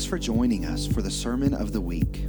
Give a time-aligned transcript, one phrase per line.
[0.00, 2.24] Thanks for joining us for the Sermon of the Week.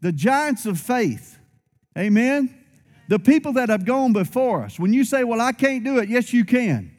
[0.00, 1.38] the giants of faith.
[1.98, 2.64] Amen.
[3.10, 4.78] The people that have gone before us.
[4.78, 6.96] When you say, Well, I can't do it, yes, you can.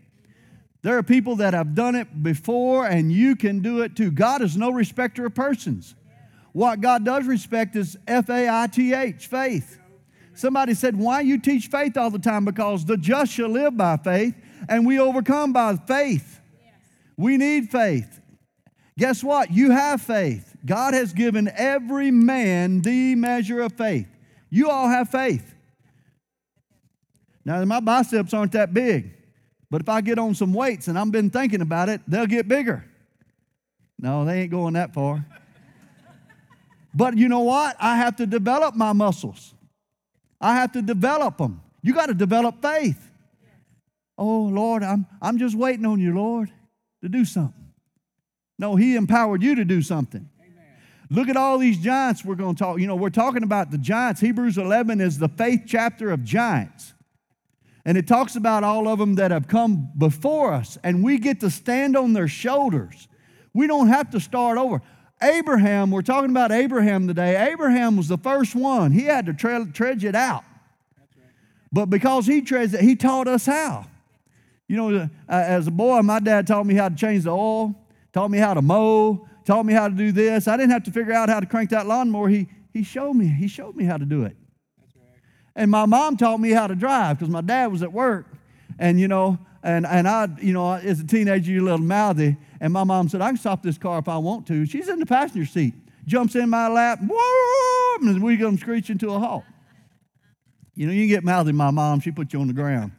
[0.84, 4.12] There are people that have done it before, and you can do it too.
[4.12, 5.96] God is no respecter of persons.
[6.54, 9.80] What God does respect is F A I T H, faith.
[10.42, 12.46] Somebody said, Why you teach faith all the time?
[12.46, 14.34] Because the just shall live by faith,
[14.68, 16.40] and we overcome by faith.
[17.16, 18.20] We need faith.
[18.98, 19.52] Guess what?
[19.52, 20.56] You have faith.
[20.66, 24.08] God has given every man the measure of faith.
[24.50, 25.54] You all have faith.
[27.46, 29.12] Now, my biceps aren't that big,
[29.70, 32.48] but if I get on some weights and I've been thinking about it, they'll get
[32.48, 32.84] bigger.
[34.00, 35.24] No, they ain't going that far.
[36.94, 37.78] But you know what?
[37.80, 39.54] I have to develop my muscles.
[40.42, 41.62] I have to develop them.
[41.84, 43.12] You got to develop faith.
[44.18, 46.52] Oh, Lord, I'm, I'm just waiting on you, Lord,
[47.02, 47.72] to do something.
[48.60, 50.30] No, He empowered you to do something.
[50.40, 50.76] Amen.
[51.10, 52.80] Look at all these giants we're going to talk.
[52.80, 54.22] You know, we're talking about the giants.
[54.22, 56.94] Hebrews 11 is the faith chapter of giants.
[57.84, 61.40] And it talks about all of them that have come before us, and we get
[61.40, 63.08] to stand on their shoulders.
[63.54, 64.82] We don't have to start over.
[65.22, 67.52] Abraham, we're talking about Abraham today.
[67.52, 68.92] Abraham was the first one.
[68.92, 70.44] He had to tre- trudge it out.
[71.72, 73.86] But because he trudged it, he taught us how.
[74.68, 77.76] You know, uh, as a boy, my dad taught me how to change the oil,
[78.14, 80.48] taught me how to mow, taught me how to do this.
[80.48, 82.30] I didn't have to figure out how to crank that lawnmower.
[82.30, 83.28] He, he showed me.
[83.28, 84.36] He showed me how to do it.
[85.56, 88.28] And my mom taught me how to drive because my dad was at work.
[88.80, 92.38] And, you know, and, and I, you know, as a teenager, you're a little mouthy.
[92.62, 94.66] And my mom said, I can stop this car if I want to.
[94.66, 95.74] She's in the passenger seat,
[96.06, 99.44] jumps in my lap, and we come screeching to a halt.
[100.76, 102.94] You know, you get mouthy, my mom, she put you on the ground.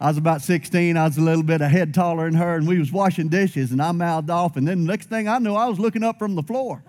[0.00, 0.96] I was about 16.
[0.96, 3.72] I was a little bit a head taller than her, and we was washing dishes,
[3.72, 4.56] and I mouthed off.
[4.56, 6.82] And then the next thing I knew, I was looking up from the floor.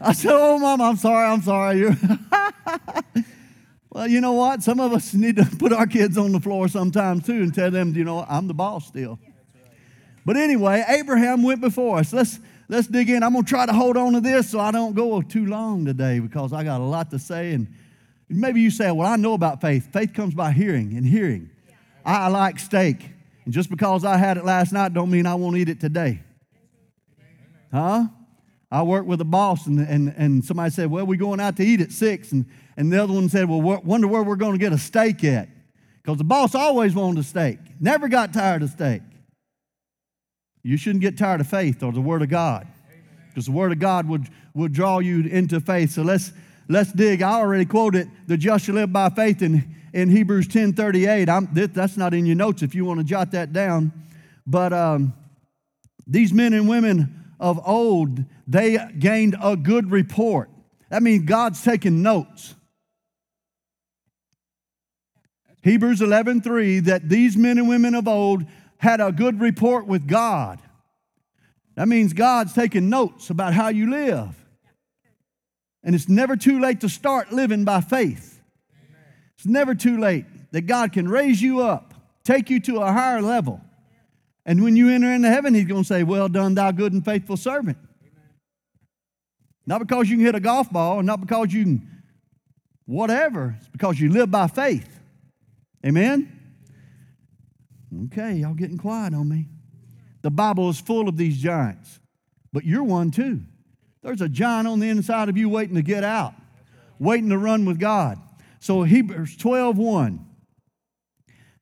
[0.00, 1.26] I said, "Oh, mom, I'm sorry.
[1.26, 1.96] I'm sorry."
[3.94, 4.62] Well, you know what?
[4.62, 7.70] Some of us need to put our kids on the floor sometimes too and tell
[7.70, 9.18] them, you know, I'm the boss still.
[10.24, 12.12] But anyway, Abraham went before us.
[12.12, 12.38] Let's
[12.68, 13.22] let's dig in.
[13.22, 16.20] I'm gonna try to hold on to this so I don't go too long today
[16.20, 17.52] because I got a lot to say.
[17.52, 17.68] And
[18.28, 19.92] maybe you say, Well, I know about faith.
[19.92, 21.50] Faith comes by hearing and hearing.
[22.04, 23.10] I like steak.
[23.44, 26.20] And just because I had it last night don't mean I won't eat it today.
[27.72, 28.06] Huh?
[28.70, 31.64] I worked with a boss, and, and, and somebody said, Well, we're going out to
[31.64, 32.32] eat at six.
[32.32, 32.46] And,
[32.76, 35.48] and the other one said, Well, wonder where we're going to get a steak at.
[36.02, 39.02] Because the boss always wanted a steak, never got tired of steak.
[40.62, 42.66] You shouldn't get tired of faith or the Word of God.
[43.28, 45.92] Because the Word of God would, would draw you into faith.
[45.92, 46.32] So let's,
[46.68, 47.22] let's dig.
[47.22, 51.28] I already quoted the just shall live by faith in, in Hebrews 10 38.
[51.28, 53.92] I'm, that's not in your notes if you want to jot that down.
[54.46, 55.14] But um,
[56.06, 60.50] these men and women of old, they gained a good report.
[60.90, 62.54] That means God's taking notes.
[65.62, 68.44] Hebrews 11:3 that these men and women of old
[68.82, 70.60] had a good report with God.
[71.76, 74.34] That means God's taking notes about how you live.
[75.84, 78.40] And it's never too late to start living by faith.
[79.36, 81.94] It's never too late that God can raise you up,
[82.24, 83.60] take you to a higher level.
[84.44, 87.04] And when you enter into heaven, he's going to say, Well done, thou good and
[87.04, 87.78] faithful servant.
[89.64, 91.88] Not because you can hit a golf ball, not because you can
[92.84, 95.00] whatever, it's because you live by faith.
[95.86, 96.41] Amen?
[98.06, 99.48] Okay, y'all getting quiet on me.
[100.22, 102.00] The Bible is full of these giants,
[102.52, 103.40] but you're one too.
[104.02, 106.34] There's a giant on the inside of you waiting to get out,
[106.98, 108.18] waiting to run with God.
[108.60, 110.26] So Hebrews 12 1.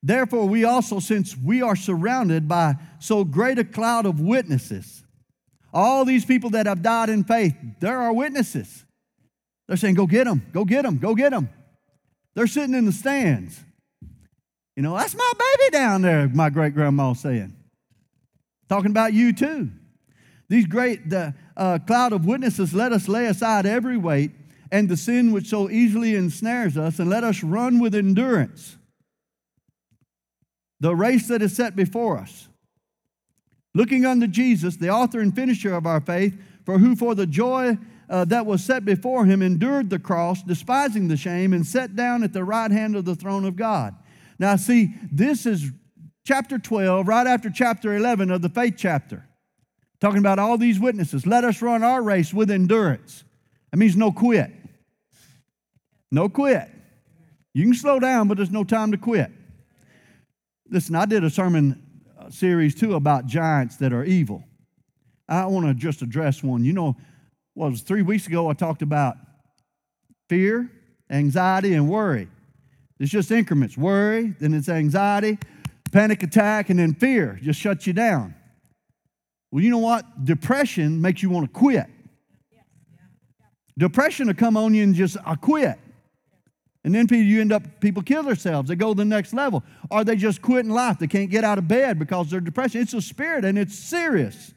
[0.03, 5.03] Therefore, we also, since we are surrounded by so great a cloud of witnesses,
[5.73, 8.83] all these people that have died in faith, there are witnesses.
[9.67, 11.49] They're saying, Go get them, go get them, go get them.
[12.33, 13.63] They're sitting in the stands.
[14.81, 17.55] You know, that's my baby down there, my great grandma saying.
[18.67, 19.69] Talking about you too.
[20.49, 24.31] These great the, uh, cloud of witnesses, let us lay aside every weight
[24.71, 28.75] and the sin which so easily ensnares us, and let us run with endurance
[30.79, 32.49] the race that is set before us.
[33.75, 36.35] Looking unto Jesus, the author and finisher of our faith,
[36.65, 37.77] for who for the joy
[38.09, 42.23] uh, that was set before him endured the cross, despising the shame, and sat down
[42.23, 43.93] at the right hand of the throne of God.
[44.41, 45.69] Now, see, this is
[46.25, 49.23] chapter 12, right after chapter 11 of the faith chapter,
[49.99, 51.27] talking about all these witnesses.
[51.27, 53.23] Let us run our race with endurance.
[53.69, 54.51] That means no quit.
[56.11, 56.67] No quit.
[57.53, 59.29] You can slow down, but there's no time to quit.
[60.71, 64.43] Listen, I did a sermon uh, series too about giants that are evil.
[65.29, 66.65] I want to just address one.
[66.65, 66.97] You know,
[67.53, 69.17] was three weeks ago I talked about
[70.29, 70.67] fear,
[71.11, 72.27] anxiety, and worry.
[73.01, 75.39] It's just increments worry, then it's anxiety,
[75.91, 78.35] panic attack, and then fear just shuts you down.
[79.49, 80.23] Well, you know what?
[80.23, 81.87] Depression makes you want to quit.
[83.75, 85.79] Depression will come on you and just, I quit.
[86.83, 88.69] And then people, you end up, people kill themselves.
[88.69, 89.63] They go to the next level.
[89.89, 90.99] Or they just quit in life.
[90.99, 92.75] They can't get out of bed because they're depressed.
[92.75, 94.53] It's a spirit and it's serious.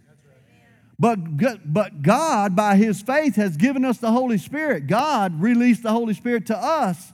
[0.99, 1.17] But,
[1.65, 4.87] but God, by His faith, has given us the Holy Spirit.
[4.87, 7.14] God released the Holy Spirit to us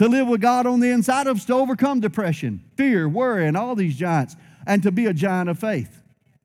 [0.00, 3.54] to live with God on the inside of us to overcome depression, fear, worry, and
[3.54, 4.34] all these giants,
[4.66, 6.00] and to be a giant of faith.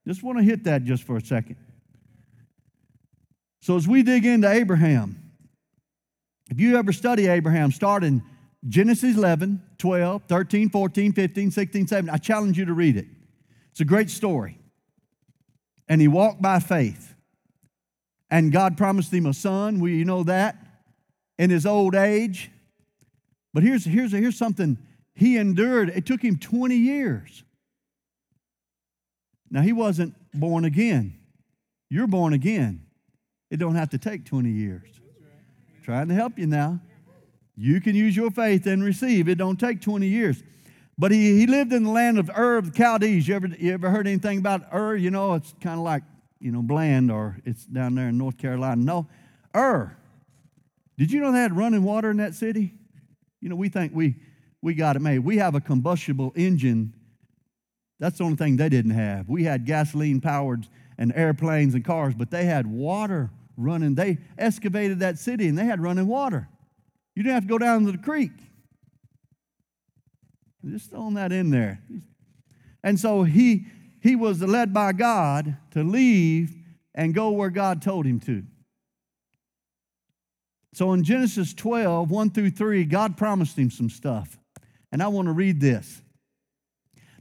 [0.05, 1.55] Just want to hit that just for a second.
[3.61, 5.31] So, as we dig into Abraham,
[6.51, 8.21] if you ever study Abraham, start in
[8.67, 12.13] Genesis 11, 12, 13, 14, 15, 16, 17.
[12.13, 13.07] I challenge you to read it.
[13.71, 14.59] It's a great story.
[15.87, 17.15] And he walked by faith.
[18.29, 19.79] And God promised him a son.
[19.79, 20.57] We you know that
[21.39, 22.51] in his old age.
[23.55, 24.77] But here's, here's, here's something
[25.15, 25.87] he endured.
[25.87, 27.45] It took him 20 years.
[29.49, 31.17] Now, he wasn't born again.
[31.89, 32.85] You're born again.
[33.49, 34.89] It don't have to take 20 years.
[35.83, 36.81] Trying to help you now.
[37.55, 39.29] You can use your faith and receive.
[39.29, 40.43] It don't take 20 years.
[40.97, 43.25] But he, he lived in the land of Ur of the Chaldees.
[43.25, 44.97] You ever, you ever heard anything about Ur?
[44.97, 46.03] You know, it's kind of like,
[46.41, 48.81] you know, Bland or it's down there in North Carolina.
[48.83, 49.07] No,
[49.55, 49.95] Ur.
[50.97, 52.73] Did you know they had running water in that city?
[53.45, 54.15] You know, we think we,
[54.63, 55.19] we got it made.
[55.19, 56.95] We have a combustible engine.
[57.99, 59.29] That's the only thing they didn't have.
[59.29, 60.65] We had gasoline powered
[60.97, 63.93] and airplanes and cars, but they had water running.
[63.93, 66.49] They excavated that city and they had running water.
[67.13, 68.31] You didn't have to go down to the creek.
[70.67, 71.79] Just throwing that in there.
[72.83, 73.67] And so he
[74.01, 76.55] he was led by God to leave
[76.95, 78.43] and go where God told him to.
[80.75, 84.37] So in Genesis 12, 1 through 3, God promised him some stuff.
[84.91, 86.01] And I want to read this.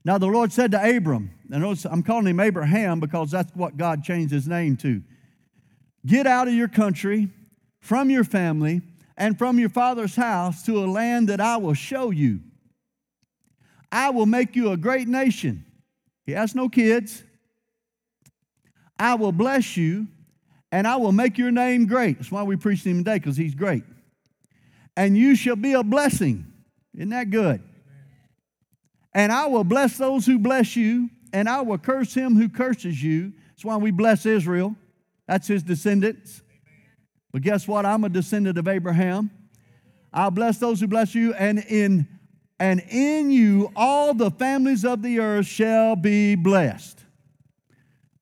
[0.05, 4.03] Now the Lord said to Abram, and I'm calling him Abraham because that's what God
[4.03, 5.05] changed his name to.
[6.05, 7.29] Get out of your country,
[7.79, 8.83] from your family,
[9.17, 12.41] and from your father's house to a land that I will show you.
[13.93, 15.65] I will make you a great nation.
[16.27, 17.23] He has no kids.
[18.99, 20.09] I will bless you,
[20.75, 22.19] and I will make your name great.
[22.19, 23.85] That's why we preach him today, because he's great.
[24.97, 26.53] And you shall be a blessing.
[26.97, 27.63] Isn't that good?
[29.13, 33.01] And I will bless those who bless you, and I will curse him who curses
[33.01, 33.33] you.
[33.51, 34.75] That's why we bless Israel.
[35.29, 36.43] That's his descendants.
[37.31, 37.87] But guess what?
[37.87, 39.31] I'm a descendant of Abraham.
[40.13, 42.09] I'll bless those who bless you, and in
[42.59, 47.04] and in you all the families of the earth shall be blessed.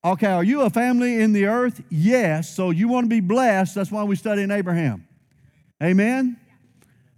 [0.04, 1.80] Okay, are you a family in the earth?
[1.88, 2.54] Yes.
[2.54, 3.76] So you want to be blessed.
[3.76, 5.06] That's why we study in Abraham.
[5.82, 6.38] Amen?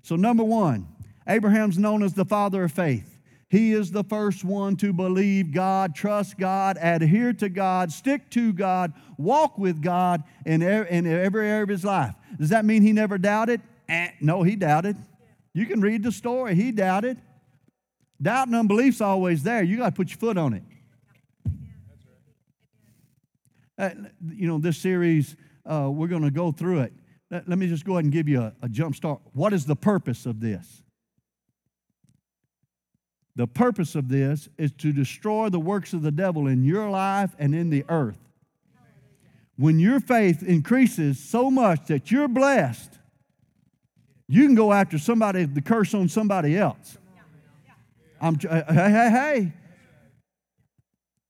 [0.02, 0.86] So, number one,
[1.26, 3.18] Abraham's known as the father of faith.
[3.48, 8.52] He is the first one to believe God, trust God, adhere to God, stick to
[8.52, 12.14] God, walk with God in, every area of his life.
[12.38, 13.62] Does that mean he never doubted?
[13.88, 14.96] Eh, no, he doubted.
[15.52, 16.54] You can read the story.
[16.54, 17.16] He doubted.
[18.20, 19.62] Doubt and unbelief's always there.
[19.62, 20.62] You got to put your foot on it.
[23.76, 23.90] Uh,
[24.32, 26.92] you know, this series, uh, we're going to go through it.
[27.30, 29.20] Let, let, me just go ahead and give you a, a jump start.
[29.32, 30.82] What is the purpose of this?
[33.36, 37.34] The purpose of this is to destroy the works of the devil in your life
[37.38, 38.18] and in the earth.
[39.56, 42.98] When your faith increases so much that you're blessed,
[44.28, 46.96] you can go after somebody, the curse on somebody else.
[48.20, 49.52] I'm, hey, hey, hey.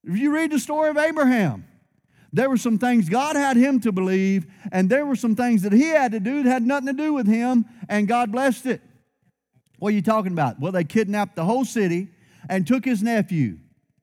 [0.05, 1.65] If you read the story of Abraham,
[2.35, 5.73] there were some things God had him to believe, and there were some things that
[5.73, 8.83] he had to do that had nothing to do with him, and God blessed it.
[9.79, 10.59] What are you talking about?
[10.59, 12.09] Well, they kidnapped the whole city
[12.49, 13.59] and took his nephew.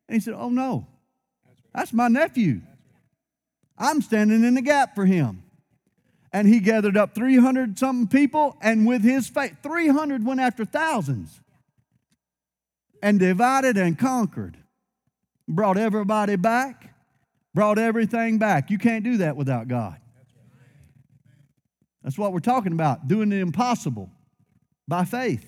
[0.08, 0.88] And he said, Oh, no,
[1.76, 2.62] that's my nephew.
[3.78, 5.44] I'm standing in the gap for him.
[6.32, 11.42] And he gathered up 300 something people, and with his faith, 300 went after thousands
[13.04, 14.56] and divided and conquered.
[15.50, 16.91] Brought everybody back,
[17.54, 18.70] brought everything back.
[18.70, 19.98] You can't do that without God.
[22.04, 24.10] That's what we're talking about, doing the impossible
[24.88, 25.46] by faith.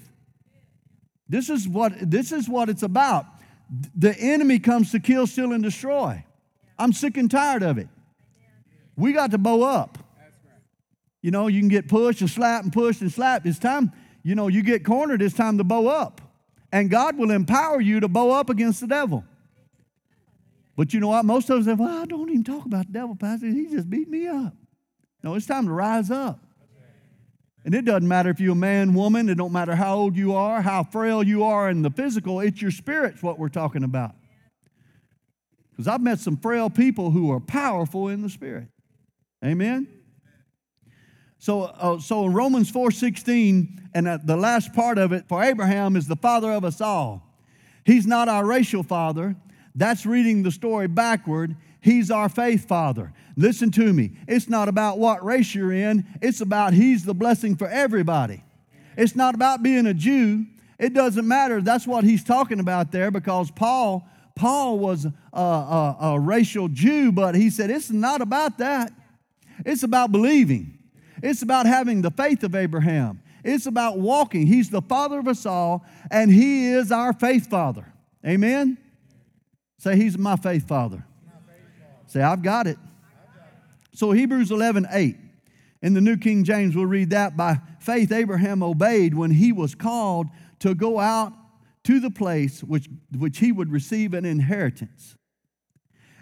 [1.27, 3.25] This is what, this is what it's about.
[3.97, 6.23] The enemy comes to kill, steal, and destroy.
[6.77, 7.87] I'm sick and tired of it.
[8.95, 9.97] We got to bow up.
[11.21, 13.45] You know, you can get pushed and slapped and pushed and slapped.
[13.45, 13.91] It's time,
[14.23, 16.21] you know, you get cornered, it's time to bow up.
[16.71, 19.23] And God will empower you to bow up against the devil.
[20.75, 21.25] But you know what?
[21.25, 23.47] Most of us say, well, I don't even talk about the devil, Pastor.
[23.47, 24.53] He just beat me up.
[25.21, 26.39] No, it's time to rise up.
[27.65, 30.33] And it doesn't matter if you're a man, woman, it don't matter how old you
[30.35, 34.15] are, how frail you are in the physical, it's your spirit's what we're talking about.
[35.71, 38.67] Because I've met some frail people who are powerful in the spirit.
[39.43, 39.87] Amen?
[41.39, 45.95] So, uh, so in Romans 4.16, and uh, the last part of it, for Abraham
[45.95, 47.23] is the father of us all.
[47.85, 49.35] He's not our racial father.
[49.75, 51.55] That's reading the story backward.
[51.81, 53.11] He's our faith father.
[53.35, 54.11] Listen to me.
[54.27, 58.43] It's not about what race you're in, it's about He's the blessing for everybody.
[58.97, 60.45] It's not about being a Jew.
[60.79, 61.61] It doesn't matter.
[61.61, 67.11] That's what he's talking about there because Paul, Paul was a, a, a racial Jew,
[67.11, 68.91] but he said it's not about that.
[69.65, 70.77] It's about believing.
[71.21, 73.21] It's about having the faith of Abraham.
[73.43, 74.47] It's about walking.
[74.47, 77.85] He's the father of us all, and he is our faith father.
[78.25, 78.77] Amen?
[79.77, 81.05] Say, He's my faith father.
[82.07, 82.77] Say, I've got it.
[83.93, 85.17] So Hebrews 11, 8.
[85.81, 87.35] In the New King James, we'll read that.
[87.35, 90.27] By faith, Abraham obeyed when he was called
[90.59, 91.33] to go out
[91.83, 92.87] to the place which,
[93.17, 95.17] which he would receive an inheritance.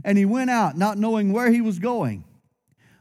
[0.03, 2.23] And he went out, not knowing where he was going.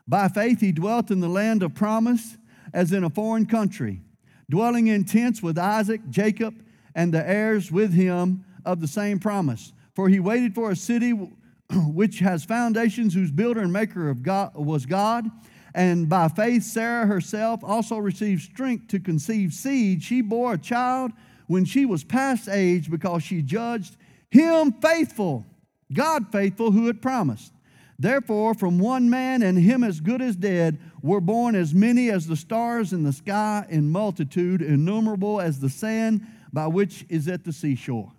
[0.07, 2.37] By faith, he dwelt in the land of promise
[2.75, 4.03] as in a foreign country,
[4.51, 6.55] dwelling in tents with Isaac, Jacob,
[6.95, 9.73] and the heirs with him of the same promise.
[10.01, 11.11] For he waited for a city
[11.73, 15.31] which has foundations, whose builder and maker of God was God.
[15.75, 20.03] And by faith, Sarah herself also received strength to conceive seed.
[20.03, 21.13] She bore a child
[21.49, 23.99] when she was past age because she judged
[24.31, 25.45] him faithful,
[25.93, 27.53] God faithful, who had promised.
[27.99, 32.27] Therefore, from one man and him as good as dead were born as many as
[32.27, 37.45] the stars in the sky in multitude, innumerable as the sand by which is at
[37.45, 38.15] the seashore.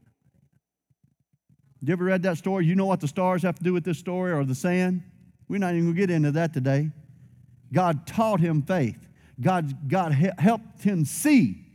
[1.83, 2.65] You ever read that story?
[2.65, 5.03] You know what the stars have to do with this story or the sand?
[5.47, 6.91] We're not even going to get into that today.
[7.73, 9.07] God taught him faith.
[9.39, 11.65] God, God helped him see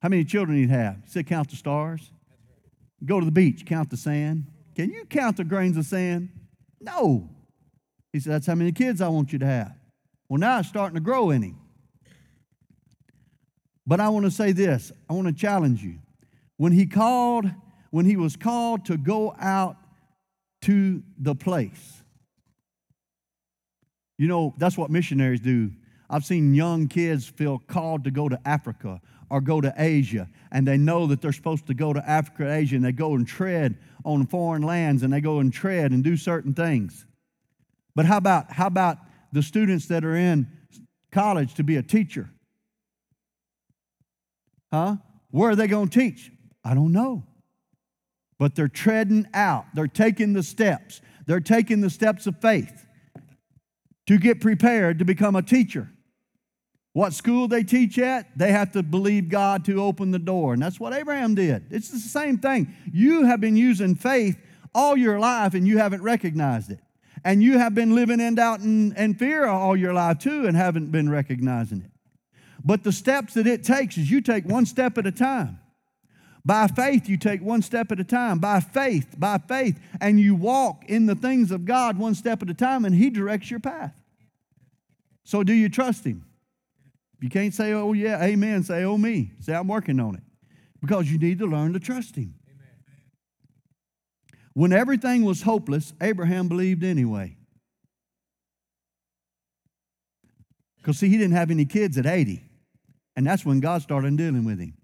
[0.00, 0.96] how many children he'd have.
[1.04, 2.12] He said, Count the stars.
[3.04, 4.46] Go to the beach, count the sand.
[4.76, 6.28] Can you count the grains of sand?
[6.80, 7.28] No.
[8.12, 9.72] He said, That's how many kids I want you to have.
[10.28, 11.58] Well, now it's starting to grow in him.
[13.86, 15.98] But I want to say this I want to challenge you.
[16.58, 17.46] When he called
[17.90, 19.76] when he was called to go out
[20.62, 22.02] to the place.
[24.18, 25.70] You know, that's what missionaries do.
[26.10, 30.66] I've seen young kids feel called to go to Africa or go to Asia, and
[30.66, 33.78] they know that they're supposed to go to Africa, Asia, and they go and tread
[34.04, 37.06] on foreign lands and they go and tread and do certain things.
[37.94, 38.98] But how about how about
[39.32, 40.46] the students that are in
[41.12, 42.30] college to be a teacher?
[44.72, 44.96] Huh?
[45.30, 46.30] Where are they going to teach?
[46.64, 47.27] I don't know
[48.38, 49.66] but they're treading out.
[49.74, 51.00] They're taking the steps.
[51.26, 52.86] They're taking the steps of faith
[54.06, 55.90] to get prepared to become a teacher.
[56.94, 60.54] What school they teach at, they have to believe God to open the door.
[60.54, 61.66] And that's what Abraham did.
[61.70, 62.74] It's the same thing.
[62.92, 64.38] You have been using faith
[64.74, 66.80] all your life and you haven't recognized it.
[67.24, 70.56] And you have been living in doubt and, and fear all your life too and
[70.56, 71.90] haven't been recognizing it.
[72.64, 75.60] But the steps that it takes is you take one step at a time.
[76.48, 78.38] By faith, you take one step at a time.
[78.38, 82.48] By faith, by faith, and you walk in the things of God one step at
[82.48, 83.92] a time, and He directs your path.
[85.24, 86.24] So, do you trust Him?
[87.20, 88.62] You can't say, oh, yeah, amen.
[88.62, 89.32] Say, oh, me.
[89.40, 90.22] Say, I'm working on it.
[90.80, 92.34] Because you need to learn to trust Him.
[94.54, 97.36] When everything was hopeless, Abraham believed anyway.
[100.78, 102.42] Because, see, he didn't have any kids at 80.
[103.16, 104.77] And that's when God started dealing with him.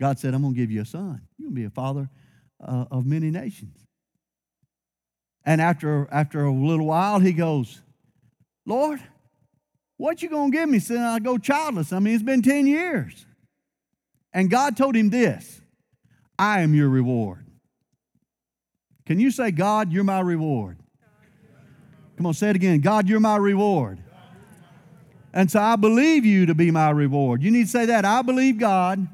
[0.00, 1.22] God said, I'm going to give you a son.
[1.38, 2.08] You're going to be a father
[2.62, 3.78] uh, of many nations.
[5.44, 7.82] And after, after a little while, he goes,
[8.66, 9.00] Lord,
[9.96, 11.92] what you going to give me since I go childless?
[11.92, 13.26] I mean, it's been 10 years.
[14.32, 15.60] And God told him this
[16.38, 17.46] I am your reward.
[19.06, 20.78] Can you say, God, you're my reward?
[22.16, 22.80] Come on, say it again.
[22.80, 23.98] God, you're my reward.
[25.32, 27.42] And so I believe you to be my reward.
[27.42, 28.04] You need to say that.
[28.04, 29.06] I believe God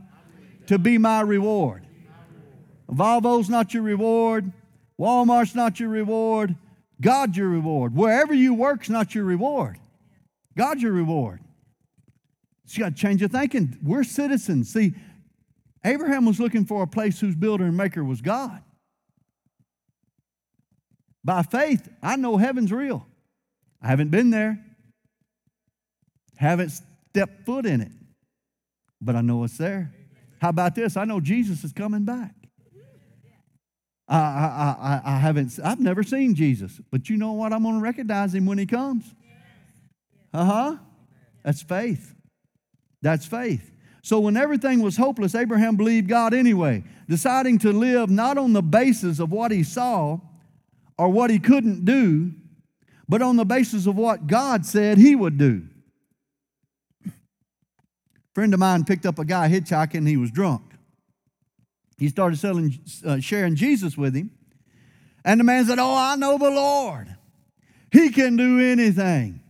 [0.71, 1.85] to be my reward.
[2.89, 4.53] Volvo's not your reward.
[5.01, 6.55] Walmart's not your reward.
[7.01, 7.93] God's your reward.
[7.93, 9.81] Wherever you work's not your reward.
[10.57, 11.41] God's your reward.
[12.67, 13.79] So you got to change your thinking.
[13.83, 14.73] We're citizens.
[14.73, 14.95] See,
[15.85, 18.63] Abraham was looking for a place whose builder and maker was God.
[21.25, 23.09] By faith, I know heaven's real.
[23.83, 24.65] I haven't been there,
[26.37, 27.91] haven't stepped foot in it,
[29.01, 29.93] but I know it's there.
[30.41, 30.97] How about this?
[30.97, 32.35] I know Jesus is coming back.
[34.09, 37.53] I, I, I, I haven't, I've never seen Jesus, but you know what?
[37.53, 39.05] I'm going to recognize him when he comes.
[40.33, 40.77] Uh huh.
[41.45, 42.15] That's faith.
[43.03, 43.71] That's faith.
[44.03, 48.63] So when everything was hopeless, Abraham believed God anyway, deciding to live not on the
[48.63, 50.19] basis of what he saw
[50.99, 52.33] or what he couldn't do,
[53.09, 55.67] but on the basis of what God said he would do.
[58.35, 60.63] Friend of mine picked up a guy hitchhiking, and he was drunk.
[61.99, 64.31] He started selling, uh, sharing Jesus with him.
[65.25, 67.15] And the man said, Oh, I know the Lord.
[67.93, 69.43] He can do anything.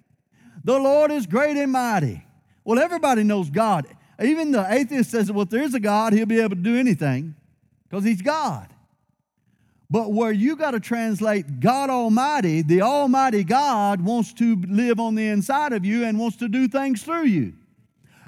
[0.64, 2.24] The Lord is great and mighty.
[2.64, 3.86] Well, everybody knows God.
[4.20, 7.36] Even the atheist says, Well, if there's a God, he'll be able to do anything
[7.88, 8.68] because he's God.
[9.88, 15.16] But where you got to translate God Almighty, the Almighty God wants to live on
[15.16, 17.54] the inside of you and wants to do things through you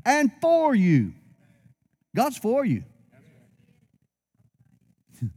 [0.05, 1.13] and for you.
[2.15, 2.85] God's for you.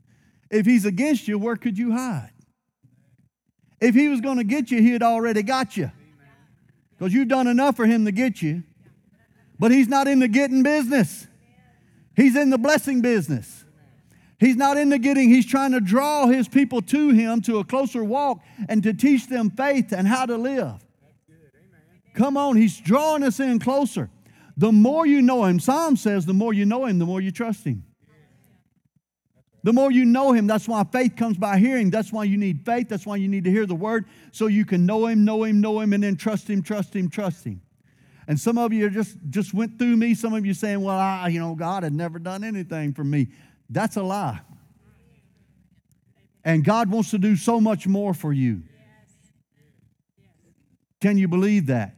[0.52, 2.32] If he's against you, where could you hide?
[3.82, 5.92] If he was going to get you, he had already got you.
[6.98, 8.64] Because you've done enough for him to get you.
[9.60, 11.28] But he's not in the getting business,
[12.16, 13.64] he's in the blessing business.
[14.38, 17.64] He's not in the getting, he's trying to draw his people to him to a
[17.64, 20.74] closer walk and to teach them faith and how to live.
[22.14, 24.10] Come on, he's drawing us in closer.
[24.58, 27.32] The more you know him, Psalm says, the more you know him, the more you
[27.32, 27.84] trust him.
[29.66, 31.90] The more you know Him, that's why faith comes by hearing.
[31.90, 32.88] That's why you need faith.
[32.88, 35.60] That's why you need to hear the Word so you can know Him, know Him,
[35.60, 37.62] know Him, and then trust Him, trust Him, trust Him.
[38.28, 40.14] And some of you just, just went through me.
[40.14, 43.30] Some of you saying, well, I, you know, God had never done anything for me.
[43.68, 44.40] That's a lie.
[46.44, 48.62] And God wants to do so much more for you.
[51.02, 51.96] Can you believe that?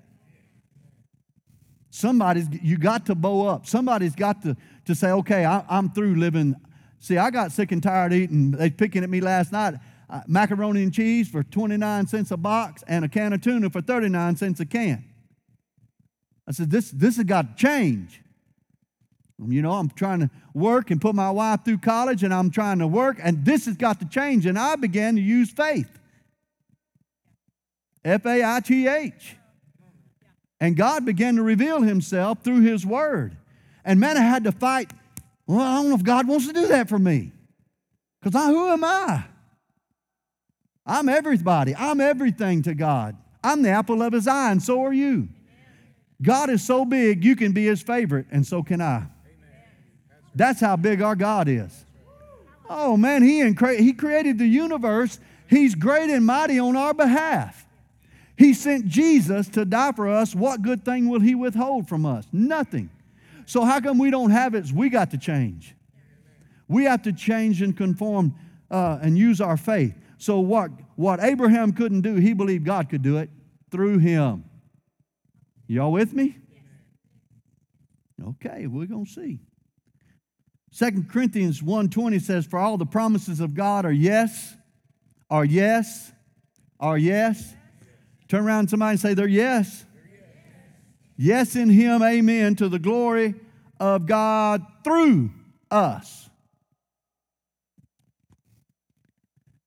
[1.97, 3.67] Somebody's, you got to bow up.
[3.67, 4.55] Somebody's got to,
[4.85, 6.55] to say, okay, I, I'm through living
[6.99, 8.51] See, I got sick and tired eating.
[8.51, 9.75] They picking at me last night.
[10.09, 13.81] Uh, macaroni and cheese for 29 cents a box and a can of tuna for
[13.81, 15.03] 39 cents a can.
[16.47, 18.21] I said, this, this has got to change.
[19.45, 22.79] You know, I'm trying to work and put my wife through college, and I'm trying
[22.79, 24.45] to work, and this has got to change.
[24.47, 25.89] And I began to use faith
[28.03, 29.35] F A I T H.
[30.59, 33.37] And God began to reveal Himself through His Word.
[33.85, 34.91] And man, I had to fight
[35.47, 37.31] well, I don't know if God wants to do that for me.
[38.21, 39.23] Because who am I?
[40.85, 41.73] I'm everybody.
[41.75, 43.15] I'm everything to God.
[43.43, 45.29] I'm the apple of his eye, and so are you.
[46.21, 49.03] God is so big, you can be his favorite, and so can I.
[50.35, 51.85] That's how big our God is.
[52.69, 55.19] Oh man, he, incre- he created the universe.
[55.49, 57.65] He's great and mighty on our behalf.
[58.37, 60.35] He sent Jesus to die for us.
[60.35, 62.27] What good thing will he withhold from us?
[62.31, 62.89] Nothing.
[63.45, 64.71] So, how come we don't have it?
[64.71, 65.75] We got to change.
[66.67, 68.35] We have to change and conform
[68.69, 69.95] uh, and use our faith.
[70.19, 73.29] So, what, what Abraham couldn't do, he believed God could do it
[73.71, 74.43] through him.
[75.67, 76.37] Y'all with me?
[78.23, 79.39] Okay, we're going to see.
[80.77, 84.55] 2 Corinthians 1:20 says, For all the promises of God are yes,
[85.29, 86.11] are yes,
[86.79, 87.55] are yes.
[88.27, 89.85] Turn around somebody and say, They're yes.
[91.17, 93.35] Yes, in Him, amen, to the glory
[93.79, 95.31] of God through
[95.71, 96.29] us.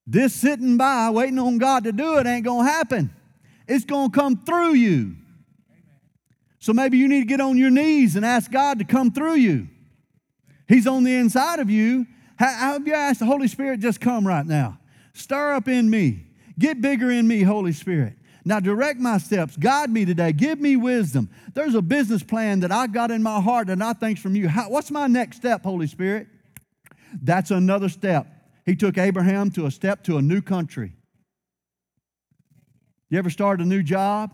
[0.07, 3.15] This sitting by waiting on God to do it ain't going to happen.
[3.69, 5.17] It's going to come through you.
[6.59, 9.37] So maybe you need to get on your knees and ask God to come through
[9.37, 9.69] you.
[10.69, 12.07] He's on the inside of you.
[12.37, 14.79] Have you asked the Holy Spirit just come right now?
[15.15, 16.27] Stir up in me.
[16.59, 18.15] Get bigger in me, Holy Spirit.
[18.45, 19.57] Now, direct my steps.
[19.57, 20.33] Guide me today.
[20.33, 21.29] Give me wisdom.
[21.55, 24.49] There's a business plan that I got in my heart and I think's from you.
[24.49, 26.27] How, what's my next step, Holy Spirit?
[27.23, 28.27] That's another step.
[28.65, 30.93] He took Abraham to a step to a new country.
[33.11, 34.33] You ever start a new job?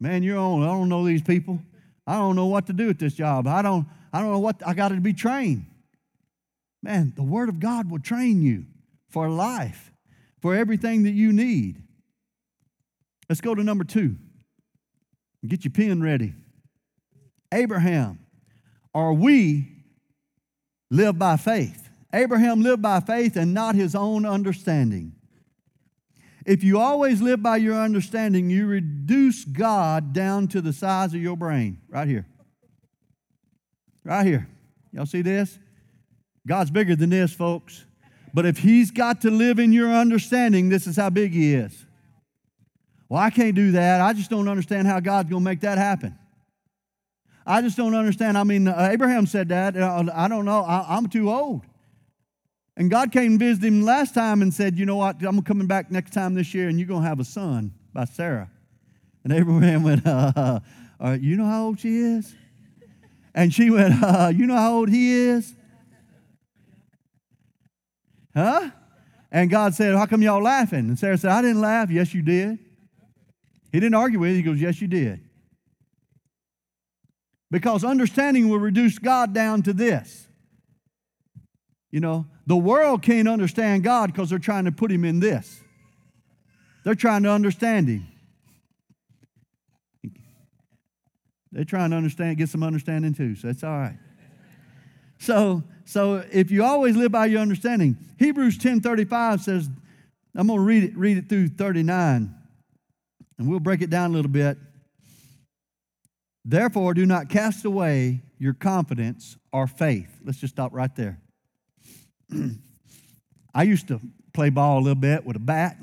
[0.00, 0.62] Man, you're on.
[0.62, 1.60] I don't know these people.
[2.06, 3.46] I don't know what to do at this job.
[3.46, 5.66] I don't, I don't know what I got to be trained.
[6.82, 8.64] Man, the Word of God will train you
[9.10, 9.92] for life,
[10.40, 11.82] for everything that you need.
[13.28, 14.16] Let's go to number two.
[15.46, 16.34] Get your pen ready.
[17.52, 18.20] Abraham,
[18.92, 19.68] or we
[20.90, 21.88] live by faith.
[22.12, 25.14] Abraham lived by faith and not his own understanding.
[26.46, 31.20] If you always live by your understanding, you reduce God down to the size of
[31.20, 31.78] your brain.
[31.88, 32.26] Right here.
[34.02, 34.48] Right here.
[34.92, 35.58] Y'all see this?
[36.46, 37.84] God's bigger than this, folks.
[38.32, 41.84] But if He's got to live in your understanding, this is how big He is.
[43.08, 44.00] Well, I can't do that.
[44.00, 46.18] I just don't understand how God's going to make that happen.
[47.46, 48.36] I just don't understand.
[48.36, 49.74] I mean, uh, Abraham said that.
[49.74, 50.62] Uh, I don't know.
[50.62, 51.62] I, I'm too old.
[52.76, 55.22] And God came and visited him last time and said, You know what?
[55.22, 58.04] I'm coming back next time this year and you're going to have a son by
[58.04, 58.50] Sarah.
[59.24, 60.60] And Abraham went, uh,
[61.00, 62.34] uh, You know how old she is?
[63.34, 65.54] And she went, uh, You know how old he is?
[68.36, 68.70] Huh?
[69.32, 70.80] And God said, How come y'all laughing?
[70.80, 71.90] And Sarah said, I didn't laugh.
[71.90, 72.58] Yes, you did.
[73.72, 74.36] He didn't argue with it.
[74.36, 75.20] He goes, Yes, you did.
[77.50, 80.28] Because understanding will reduce God down to this.
[81.90, 85.62] You know, the world can't understand God because they're trying to put him in this.
[86.84, 88.06] They're trying to understand him.
[91.50, 93.98] They're trying to understand, get some understanding too, so that's all right.
[95.18, 99.70] So, so if you always live by your understanding, Hebrews 10:35 says,
[100.34, 102.34] I'm going to read it, read it through 39,
[103.38, 104.58] and we'll break it down a little bit.
[106.44, 110.08] Therefore, do not cast away your confidence or faith.
[110.24, 111.20] Let's just stop right there.
[113.54, 114.00] I used to
[114.32, 115.76] play ball a little bit with a bat,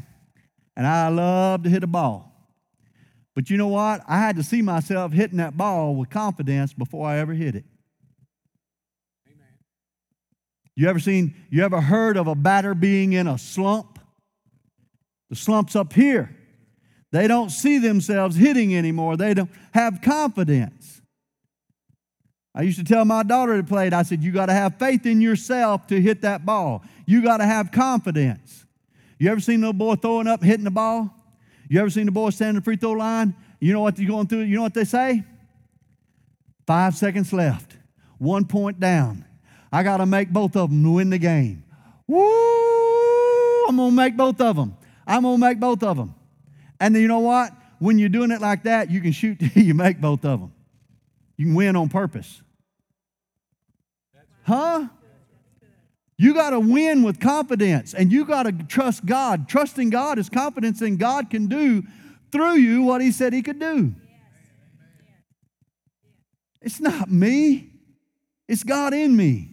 [0.75, 2.31] and I loved to hit a ball.
[3.35, 4.01] But you know what?
[4.07, 7.65] I had to see myself hitting that ball with confidence before I ever hit it.
[9.27, 9.47] Amen.
[10.75, 13.99] You ever seen, you ever heard of a batter being in a slump?
[15.29, 16.34] The slump's up here.
[17.15, 19.15] They don't see themselves hitting anymore.
[19.15, 21.01] They don't have confidence.
[22.53, 25.05] I used to tell my daughter that played, I said, You got to have faith
[25.05, 26.83] in yourself to hit that ball.
[27.05, 28.65] You got to have confidence.
[29.17, 31.09] You ever seen a boy throwing up, hitting the ball?
[31.69, 33.33] You ever seen a boy standing the free throw line?
[33.61, 34.41] You know what they're going through?
[34.41, 35.23] You know what they say?
[36.67, 37.77] Five seconds left,
[38.17, 39.23] one point down.
[39.71, 41.63] I got to make both of them to win the game.
[42.07, 43.67] Woo!
[43.69, 44.75] I'm going to make both of them.
[45.07, 46.13] I'm going to make both of them.
[46.79, 47.51] And you know what?
[47.79, 50.53] When you're doing it like that, you can shoot you make both of them.
[51.37, 52.41] You can win on purpose.
[54.43, 54.87] Huh?
[56.17, 59.49] You got to win with confidence and you got to trust God.
[59.49, 61.83] Trusting God is confidence in God can do
[62.31, 63.93] through you what He said He could do.
[66.61, 67.69] It's not me,
[68.47, 69.51] it's God in me.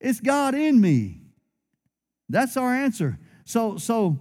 [0.00, 1.20] It's God in me.
[2.28, 3.18] That's our answer.
[3.44, 4.18] So, so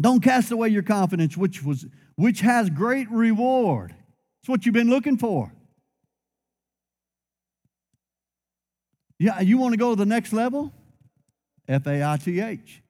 [0.00, 1.86] don't cast away your confidence, which, was,
[2.16, 3.94] which has great reward.
[4.42, 5.52] It's what you've been looking for.
[9.18, 10.72] Yeah, you want to go to the next level?
[11.68, 12.82] F A I T H.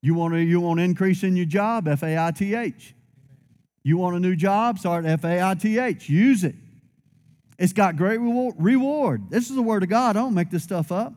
[0.00, 1.88] You want to you want increase in your job?
[1.88, 2.94] F A I T H.
[3.82, 4.78] You want a new job?
[4.78, 6.08] Start F A I T H.
[6.08, 6.54] Use it.
[7.58, 9.30] It's got great reward.
[9.30, 10.16] This is the word of God.
[10.16, 11.12] I don't make this stuff up.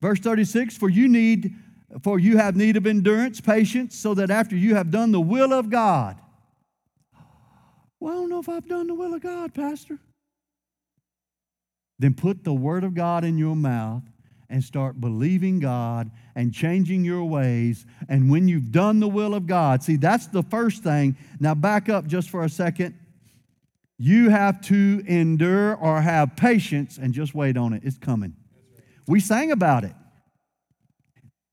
[0.00, 1.54] Verse 36 For you need
[2.02, 5.52] for you have need of endurance, patience, so that after you have done the will
[5.52, 6.18] of God.
[8.00, 9.98] Well, I don't know if I've done the will of God, Pastor.
[11.98, 14.02] Then put the word of God in your mouth
[14.50, 17.86] and start believing God and changing your ways.
[18.08, 21.16] And when you've done the will of God, see, that's the first thing.
[21.40, 22.98] Now, back up just for a second.
[23.96, 27.82] You have to endure or have patience and just wait on it.
[27.84, 28.34] It's coming.
[29.06, 29.94] We sang about it.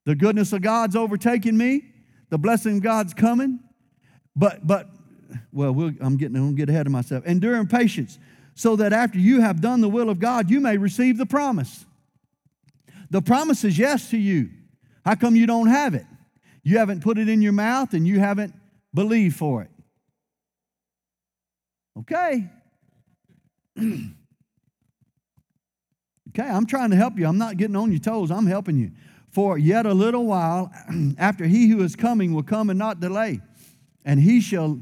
[0.05, 1.85] The goodness of God's overtaking me.
[2.29, 3.59] The blessing of God's coming.
[4.35, 4.89] But, but,
[5.51, 7.25] well, we I'm getting, I'm get ahead of myself.
[7.25, 8.17] Endure Enduring patience,
[8.55, 11.85] so that after you have done the will of God, you may receive the promise.
[13.09, 14.49] The promise is yes to you.
[15.05, 16.05] How come you don't have it?
[16.63, 18.53] You haven't put it in your mouth and you haven't
[18.93, 19.69] believed for it.
[21.99, 22.49] Okay.
[23.79, 24.07] okay,
[26.39, 27.27] I'm trying to help you.
[27.27, 28.91] I'm not getting on your toes, I'm helping you.
[29.31, 30.71] For yet a little while
[31.17, 33.39] after he who is coming will come and not delay.
[34.03, 34.81] And he shall,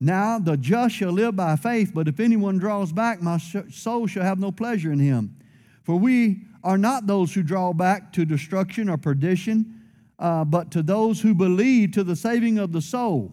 [0.00, 4.24] now the just shall live by faith, but if anyone draws back, my soul shall
[4.24, 5.36] have no pleasure in him.
[5.84, 9.80] For we are not those who draw back to destruction or perdition,
[10.18, 13.32] uh, but to those who believe to the saving of the soul.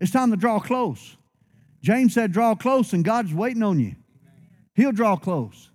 [0.00, 1.16] It's time to draw close.
[1.82, 3.94] James said, Draw close, and God's waiting on you.
[4.74, 5.69] He'll draw close.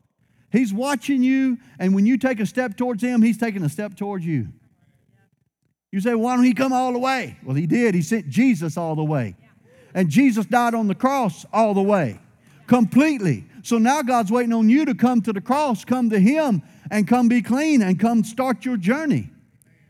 [0.55, 3.95] He's watching you, and when you take a step towards Him, He's taking a step
[3.95, 4.47] towards you.
[5.91, 7.37] You say, Why don't He come all the way?
[7.43, 7.93] Well, He did.
[7.93, 9.35] He sent Jesus all the way.
[9.93, 12.19] And Jesus died on the cross all the way,
[12.67, 13.45] completely.
[13.63, 17.05] So now God's waiting on you to come to the cross, come to Him, and
[17.05, 19.29] come be clean and come start your journey,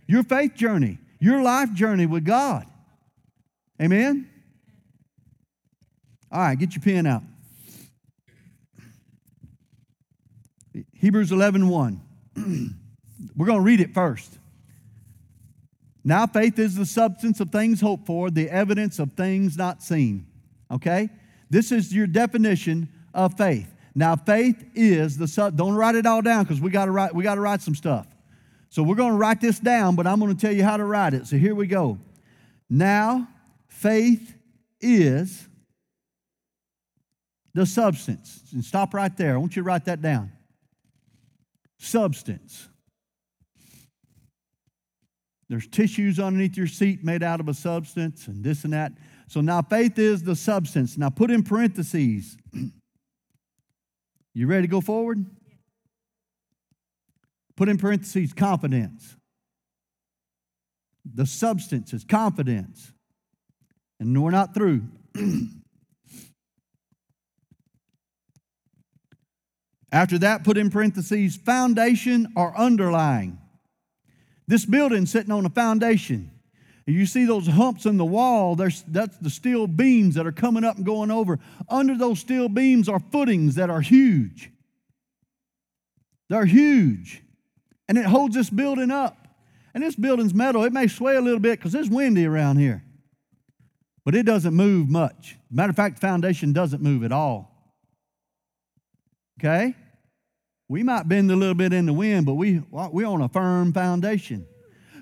[0.08, 2.65] your faith journey, your life journey with God.
[3.80, 4.30] Amen?
[6.32, 7.21] All right, get your pen out.
[10.93, 12.01] Hebrews 11 1.
[13.35, 14.38] We're going to read it first.
[16.03, 20.27] Now, faith is the substance of things hoped for, the evidence of things not seen.
[20.69, 21.09] Okay?
[21.49, 23.73] This is your definition of faith.
[23.95, 25.55] Now, faith is the sub.
[25.55, 27.15] Don't write it all down because we got to write.
[27.15, 28.05] We got to write some stuff.
[28.69, 30.83] So we're going to write this down, but I'm going to tell you how to
[30.83, 31.27] write it.
[31.27, 31.97] So here we go.
[32.69, 33.27] Now,
[33.69, 34.35] faith
[34.81, 35.47] is
[37.53, 38.41] the substance.
[38.51, 39.35] And stop right there.
[39.35, 40.31] I want you to write that down.
[41.86, 42.67] Substance.
[45.50, 48.93] There's tissues underneath your seat made out of a substance and this and that.
[49.28, 50.98] So now faith is the substance.
[50.98, 52.38] Now put in parentheses.
[54.34, 55.24] you ready to go forward?
[57.56, 59.15] Put in parentheses confidence.
[61.13, 62.91] The substance is confidence.
[64.00, 64.82] And we're not through.
[69.95, 73.39] After that, put in parentheses foundation or underlying.
[74.45, 76.31] This building sitting on a foundation.
[76.86, 80.65] You see those humps in the wall, there's, that's the steel beams that are coming
[80.65, 81.39] up and going over.
[81.69, 84.51] Under those steel beams are footings that are huge.
[86.27, 87.23] They're huge.
[87.88, 89.29] And it holds this building up.
[89.73, 90.65] And this building's metal.
[90.65, 92.84] It may sway a little bit because it's windy around here.
[94.03, 95.38] But it doesn't move much.
[95.49, 97.71] Matter of fact, the foundation doesn't move at all.
[99.39, 99.73] Okay?
[100.67, 103.71] We might bend a little bit in the wind, but we, we're on a firm
[103.71, 104.47] foundation.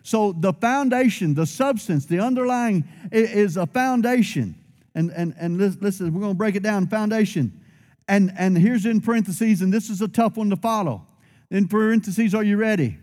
[0.04, 4.56] So the foundation, the substance, the underlying is a foundation.
[4.93, 7.62] And, and, and listen, we're going to break it down foundation.
[8.08, 11.08] And, and here's in parentheses, and this is a tough one to follow.
[11.49, 12.97] In parentheses, are you ready?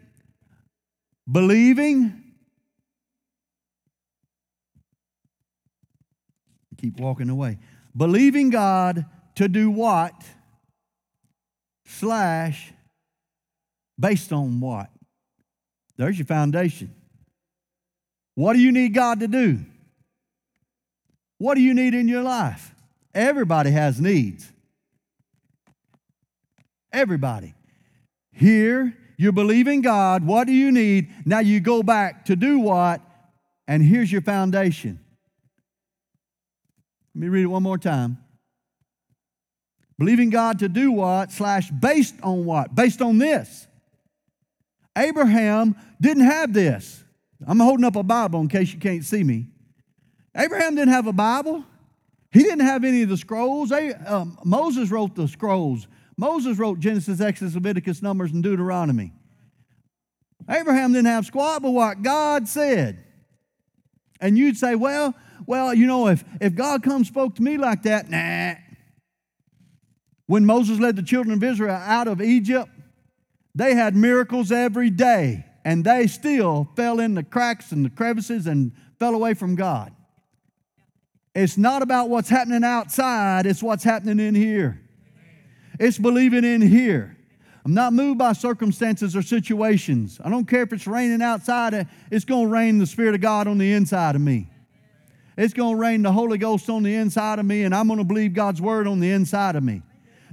[1.31, 2.23] Believing.
[6.77, 7.59] Keep walking away.
[7.96, 10.12] Believing God to do what?
[11.90, 12.72] Slash
[13.98, 14.90] based on what?
[15.96, 16.94] There's your foundation.
[18.35, 19.61] What do you need God to do?
[21.38, 22.74] What do you need in your life?
[23.14, 24.50] Everybody has needs.
[26.92, 27.55] Everybody.
[28.33, 30.24] Here, you believe in God.
[30.24, 31.11] What do you need?
[31.26, 33.00] Now you go back to do what?
[33.68, 34.98] And here's your foundation.
[37.14, 38.18] Let me read it one more time.
[40.00, 42.74] Believing God to do what, slash, based on what?
[42.74, 43.68] Based on this.
[44.96, 47.04] Abraham didn't have this.
[47.46, 49.48] I'm holding up a Bible in case you can't see me.
[50.34, 51.66] Abraham didn't have a Bible.
[52.32, 53.72] He didn't have any of the scrolls.
[53.72, 55.86] Um, Moses wrote the scrolls.
[56.16, 59.12] Moses wrote Genesis, Exodus, Leviticus, Numbers, and Deuteronomy.
[60.48, 63.04] Abraham didn't have squat, but what God said.
[64.18, 67.82] And you'd say, well, well, you know, if, if God come spoke to me like
[67.82, 68.54] that, nah,
[70.31, 72.71] when Moses led the children of Israel out of Egypt,
[73.53, 78.47] they had miracles every day, and they still fell in the cracks and the crevices
[78.47, 79.93] and fell away from God.
[81.35, 84.81] It's not about what's happening outside, it's what's happening in here.
[85.81, 87.16] It's believing in here.
[87.64, 90.21] I'm not moved by circumstances or situations.
[90.25, 93.49] I don't care if it's raining outside, it's going to rain the Spirit of God
[93.49, 94.49] on the inside of me.
[95.37, 97.99] It's going to rain the Holy Ghost on the inside of me, and I'm going
[97.99, 99.83] to believe God's Word on the inside of me.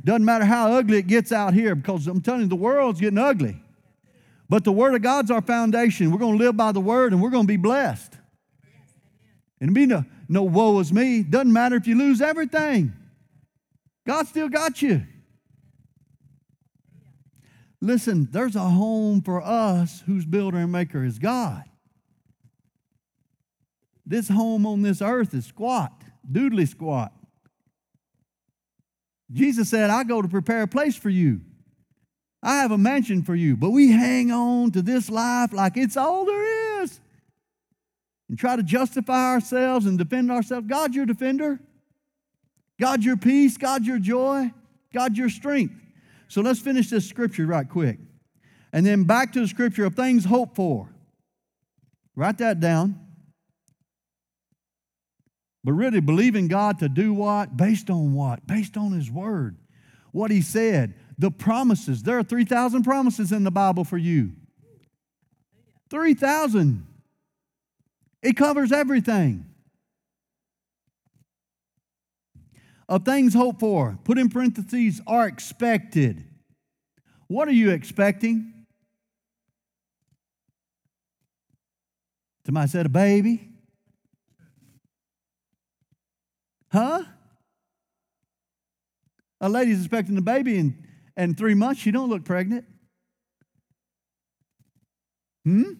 [0.03, 3.17] Doesn't matter how ugly it gets out here because I'm telling you, the world's getting
[3.17, 3.61] ugly.
[4.49, 6.11] But the Word of God's our foundation.
[6.11, 8.13] We're going to live by the Word and we're going to be blessed.
[9.59, 11.23] And be no, no woe is me.
[11.23, 12.93] Doesn't matter if you lose everything.
[14.05, 15.05] God still got you.
[17.81, 21.63] Listen, there's a home for us whose builder and maker is God.
[24.05, 25.91] This home on this earth is squat,
[26.31, 27.11] doodly squat.
[29.31, 31.41] Jesus said, I go to prepare a place for you.
[32.41, 33.57] I have a mansion for you.
[33.57, 36.99] But we hang on to this life like it's all there is
[38.29, 40.67] and try to justify ourselves and defend ourselves.
[40.67, 41.59] God's your defender.
[42.79, 43.57] God's your peace.
[43.57, 44.51] God's your joy.
[44.93, 45.73] God's your strength.
[46.27, 47.97] So let's finish this scripture right quick.
[48.73, 50.89] And then back to the scripture of things hoped for.
[52.15, 52.99] Write that down.
[55.63, 57.57] But really, believing God to do what?
[57.57, 58.47] Based on what?
[58.47, 59.57] Based on His Word.
[60.11, 60.93] What He said.
[61.17, 62.03] The promises.
[62.03, 64.31] There are 3,000 promises in the Bible for you.
[65.89, 66.85] 3,000.
[68.21, 69.45] It covers everything.
[72.89, 76.23] Of things hoped for, put in parentheses, are expected.
[77.27, 78.53] What are you expecting?
[82.45, 83.46] Somebody said a baby.
[86.77, 87.03] Huh?
[89.41, 90.85] A lady's expecting a baby in,
[91.15, 91.81] in three months.
[91.81, 92.65] She don't look pregnant.
[95.43, 95.73] Hmm?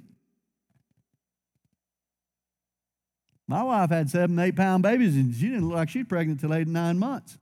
[3.48, 6.40] My wife had seven, eight pound babies, and she didn't look like she was pregnant
[6.40, 7.38] till eight, nine months.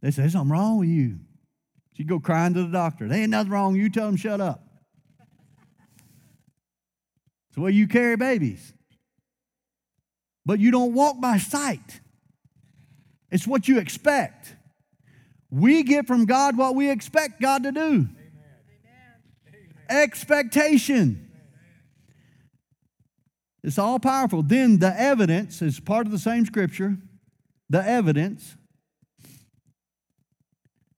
[0.00, 1.20] They say, something wrong with you.
[1.96, 3.06] She'd go crying to the doctor.
[3.06, 3.76] There ain't nothing wrong.
[3.76, 4.64] You tell them shut up.
[7.48, 8.74] It's the way you carry babies.
[10.44, 12.00] But you don't walk by sight.
[13.30, 14.56] It's what you expect.
[15.50, 17.80] We get from God what we expect God to do.
[17.80, 18.08] Amen.
[19.88, 21.30] Expectation.
[23.62, 24.42] It's all powerful.
[24.42, 26.96] Then the evidence is part of the same scripture.
[27.70, 28.56] The evidence.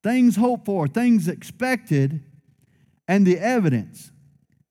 [0.02, 2.22] Things hoped for, things expected,
[3.07, 4.11] and the evidence.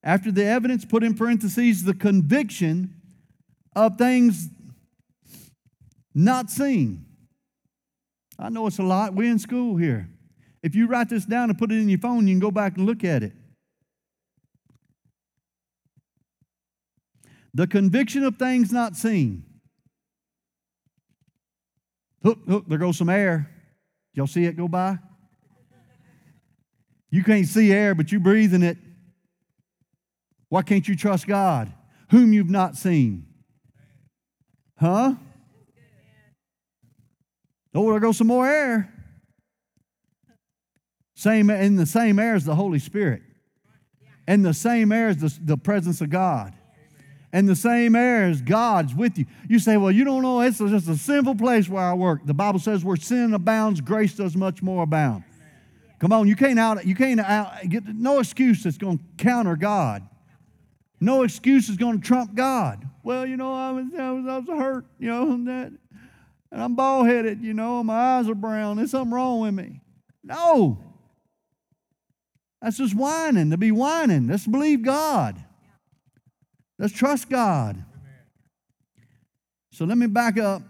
[0.03, 2.95] After the evidence, put in parentheses the conviction
[3.75, 4.49] of things
[6.13, 7.05] not seen.
[8.37, 9.13] I know it's a lot.
[9.13, 10.09] We're in school here.
[10.61, 12.77] If you write this down and put it in your phone, you can go back
[12.77, 13.33] and look at it.
[17.53, 19.43] The conviction of things not seen.
[22.23, 23.49] Look, look, there goes some air.
[24.13, 24.97] Y'all see it go by?
[27.11, 28.77] You can't see air, but you're breathing it.
[30.49, 31.71] Why can't you trust God,
[32.09, 33.27] whom you've not seen?
[34.79, 35.15] Huh?
[37.73, 38.93] Oh, there goes some more air.
[41.15, 43.21] Same in the same air as the Holy Spirit.
[44.27, 46.53] And the same air as the, the presence of God.
[47.31, 49.25] And the same air as God's with you.
[49.49, 52.25] You say, well, you don't know, it's just a simple place where I work.
[52.25, 55.23] The Bible says where sin abounds, grace does much more abound.
[55.99, 59.55] Come on, you can't out, you can't out, get no excuse that's going to counter
[59.55, 60.07] God.
[60.99, 62.87] No excuse is going to trump God.
[63.03, 65.73] Well, you know, I was, I was, I was hurt, you know, that
[66.53, 68.77] and I'm bald headed, you know, my eyes are brown.
[68.77, 69.81] There's something wrong with me.
[70.23, 70.77] No.
[72.61, 74.27] That's just whining, to be whining.
[74.27, 75.43] Let's believe God.
[76.77, 77.83] Let's trust God.
[79.71, 80.61] So let me back up.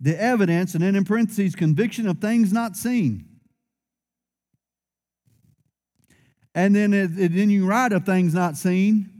[0.00, 3.28] The evidence, and then in parentheses, conviction of things not seen.
[6.54, 9.10] And then, it, it, then you write of things not seen.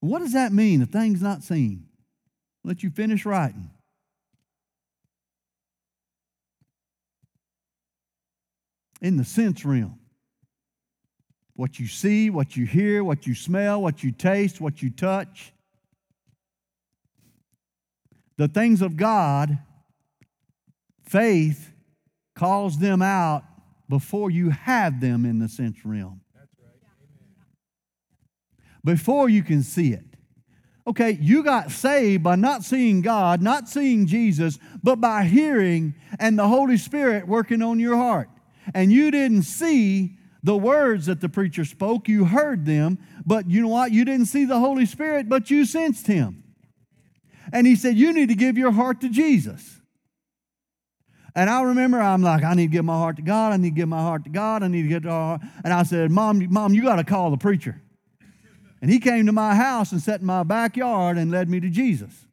[0.00, 1.88] What does that mean, of things not seen?
[2.64, 3.70] Let you finish writing.
[9.00, 9.98] In the sense realm,
[11.54, 15.52] what you see, what you hear, what you smell, what you taste, what you touch,
[18.36, 19.58] the things of God,
[21.04, 21.72] faith
[22.34, 23.44] calls them out
[23.88, 26.20] before you have them in the sense realm.
[28.84, 30.11] Before you can see it.
[30.86, 36.36] Okay, you got saved by not seeing God, not seeing Jesus, but by hearing and
[36.38, 38.28] the Holy Spirit working on your heart.
[38.74, 43.62] And you didn't see the words that the preacher spoke, you heard them, but you
[43.62, 43.92] know what?
[43.92, 46.42] You didn't see the Holy Spirit, but you sensed Him.
[47.52, 49.80] And He said, You need to give your heart to Jesus.
[51.34, 53.52] And I remember I'm like, I need to give my heart to God.
[53.52, 54.62] I need to give my heart to God.
[54.62, 55.40] I need to get to our heart.
[55.64, 57.80] And I said, Mom, Mom, you got to call the preacher.
[58.82, 61.70] And he came to my house and sat in my backyard and led me to
[61.70, 62.26] Jesus.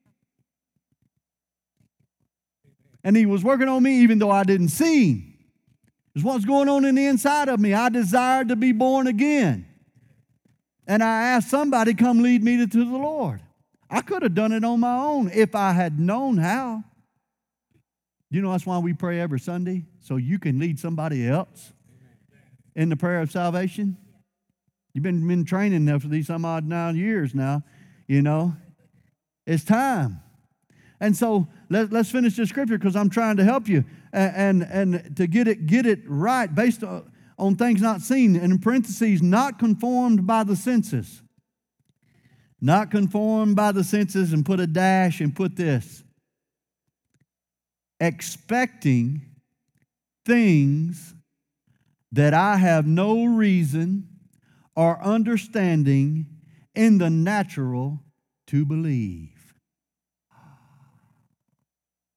[3.03, 5.33] And he was working on me even though I didn't see him.
[6.15, 7.75] It's what's going on in the inside of me.
[7.75, 9.67] I desired to be born again.
[10.87, 13.41] And I asked somebody come lead me to, to the Lord.
[13.87, 16.83] I could have done it on my own if I had known how.
[18.31, 19.85] You know that's why we pray every Sunday?
[19.99, 21.73] So you can lead somebody else
[22.75, 23.97] in the prayer of salvation.
[24.93, 27.63] You've been, been training now for these some odd nine years now,
[28.07, 28.55] you know.
[29.45, 30.21] It's time.
[30.99, 34.93] And so let, us finish this scripture because I'm trying to help you and, and,
[34.93, 38.35] and to get it, get it right based on, on things not seen.
[38.35, 41.21] And in parentheses, not conformed by the senses.
[42.61, 46.03] Not conformed by the senses, and put a dash and put this.
[48.01, 49.21] Expecting
[50.25, 51.13] things
[52.11, 54.08] that I have no reason
[54.79, 56.25] or understanding
[56.73, 57.99] in the natural
[58.47, 59.53] to believe.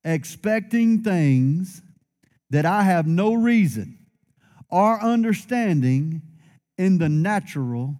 [0.04, 1.82] Expecting things
[2.50, 3.98] that I have no reason
[4.70, 6.22] or understanding
[6.78, 7.98] in the natural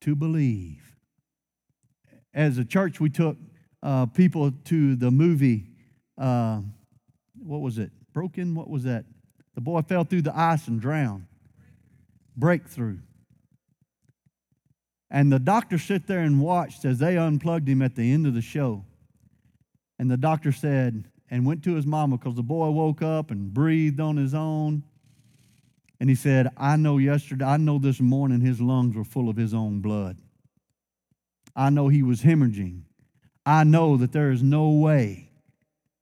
[0.00, 0.96] to believe.
[2.34, 3.36] As a church, we took
[3.80, 5.68] uh, people to the movie,
[6.18, 6.62] uh,
[7.38, 7.92] what was it?
[8.12, 8.56] Broken?
[8.56, 9.04] What was that?
[9.54, 11.26] The boy fell through the ice and drowned.
[12.36, 12.98] Breakthrough.
[15.10, 18.34] And the doctor sat there and watched as they unplugged him at the end of
[18.34, 18.84] the show.
[19.98, 23.54] And the doctor said, and went to his mama because the boy woke up and
[23.54, 24.82] breathed on his own.
[26.00, 29.36] And he said, I know yesterday, I know this morning his lungs were full of
[29.36, 30.16] his own blood.
[31.54, 32.82] I know he was hemorrhaging.
[33.44, 35.30] I know that there is no way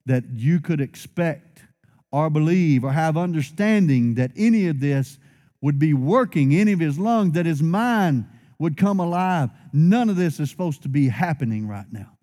[0.07, 1.65] that you could expect
[2.11, 5.19] or believe or have understanding that any of this
[5.61, 8.25] would be working, any of his lungs, that his mind
[8.59, 9.51] would come alive.
[9.73, 12.19] None of this is supposed to be happening right now.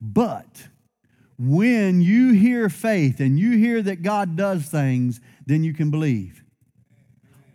[0.00, 0.68] But
[1.38, 6.42] when you hear faith and you hear that God does things, then you can believe.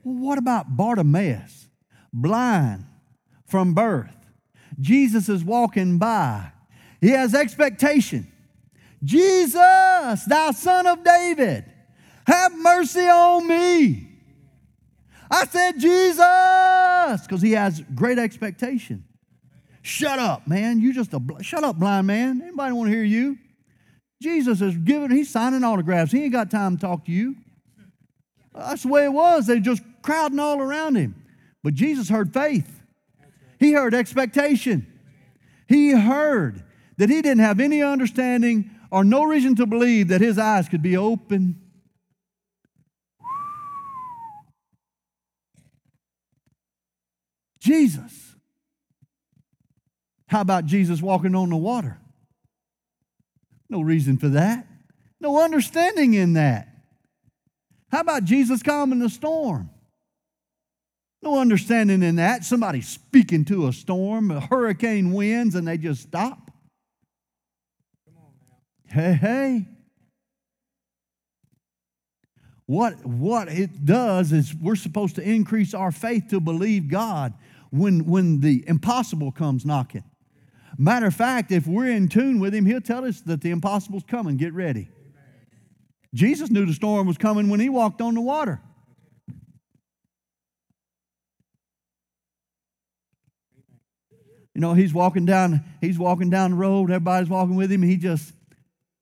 [0.04, 1.68] Well, what about Bartimaeus?
[2.14, 2.86] Blind
[3.48, 4.16] from birth.
[4.80, 6.52] Jesus is walking by.
[7.02, 8.32] He has expectation.
[9.04, 11.66] Jesus, thou son of David,
[12.26, 14.15] have mercy on me.
[15.30, 19.06] I said, Jesus, because he has great expectation.
[19.82, 20.80] Shut up, man.
[20.80, 22.42] You just a bl- shut up, blind man.
[22.42, 23.38] Anybody want to hear you?
[24.22, 26.12] Jesus is giving, he's signing autographs.
[26.12, 27.36] He ain't got time to talk to you.
[28.54, 29.48] That's the way it was.
[29.48, 31.16] They just crowding all around him.
[31.64, 32.82] But Jesus heard faith.
[33.60, 34.88] He heard expectation.
[35.68, 36.64] He heard
[36.98, 40.82] that he didn't have any understanding or no reason to believe that his eyes could
[40.82, 41.62] be open.
[47.66, 48.36] Jesus.
[50.28, 51.98] How about Jesus walking on the water?
[53.70, 54.68] No reason for that.
[55.20, 56.68] No understanding in that.
[57.92, 59.72] How about Jesus calming the storm?
[61.24, 62.44] No understanding in that.
[62.44, 66.52] Somebody speaking to a storm, a hurricane winds, and they just stop.
[68.88, 69.66] Hey, hey.
[72.68, 77.34] What, what it does is we're supposed to increase our faith to believe God
[77.72, 80.04] when, when the impossible comes knocking.
[80.78, 84.04] Matter of fact, if we're in tune with Him, He'll tell us that the impossible's
[84.04, 84.38] coming.
[84.38, 84.90] Get ready.
[86.14, 88.62] Jesus knew the storm was coming when He walked on the water.
[94.56, 97.98] You know, he's walking down, he's walking down the road, everybody's walking with him, he
[97.98, 98.34] just,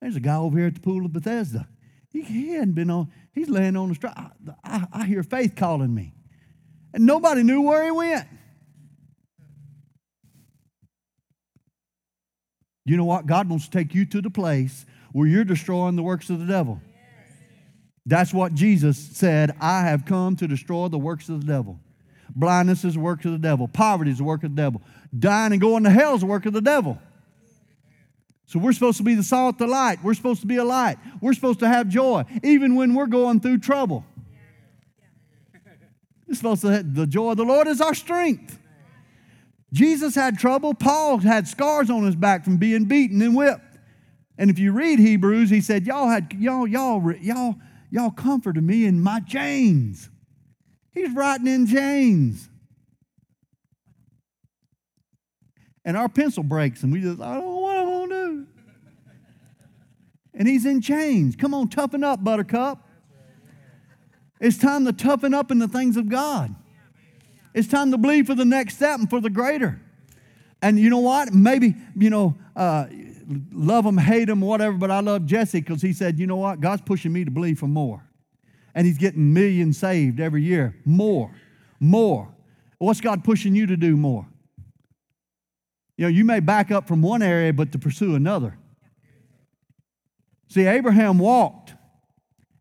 [0.02, 1.68] there's a guy over here at the pool of Bethesda.
[2.10, 4.14] He, he hadn't been on, he's laying on the street.
[4.16, 4.32] I,
[4.64, 6.16] I, I hear faith calling me.
[6.92, 8.28] And nobody knew where he went.
[12.86, 13.26] You know what?
[13.26, 16.46] God wants to take you to the place where you're destroying the works of the
[16.46, 16.82] devil.
[18.06, 19.56] That's what Jesus said.
[19.62, 21.80] I have come to destroy the works of the devil.
[22.36, 23.68] Blindness is the work of the devil.
[23.68, 24.82] Poverty is the work of the devil.
[25.18, 27.00] Dying and going to hell is the work of the devil.
[28.46, 30.04] So we're supposed to be the salt, the light.
[30.04, 30.98] We're supposed to be a light.
[31.22, 34.06] We're supposed to have joy, even when we're going through trouble.
[36.28, 38.60] We're supposed to the joy of the Lord is our strength.
[39.74, 40.76] Jesus had trouble.
[40.76, 43.78] Paul had scars on his back from being beaten and whipped.
[44.38, 47.56] And if you read Hebrews, he said, Y'all had y'all, y'all, y'all,
[47.90, 50.10] y'all comforted me in my chains.
[50.92, 52.50] He's writing in chains.
[55.84, 58.48] And our pencil breaks, and we just, I don't know what I'm gonna do.
[60.36, 61.36] And he's in chains.
[61.36, 62.88] Come on, toughen up, buttercup.
[64.40, 66.56] It's time to toughen up in the things of God.
[67.54, 69.80] It's time to believe for the next step and for the greater.
[70.62, 71.34] And you know what?
[71.34, 72.86] Maybe, you know, uh,
[73.52, 76.62] love them, hate them, whatever, but I love Jesse because he said, you know what?
[76.62, 78.08] God's pushing me to believe for more.
[78.74, 80.76] And he's getting millions saved every year.
[80.86, 81.36] More,
[81.80, 82.34] more.
[82.80, 84.26] What's God pushing you to do more?
[85.98, 88.58] You know, you may back up from one area, but to pursue another.
[90.50, 91.74] See, Abraham walked,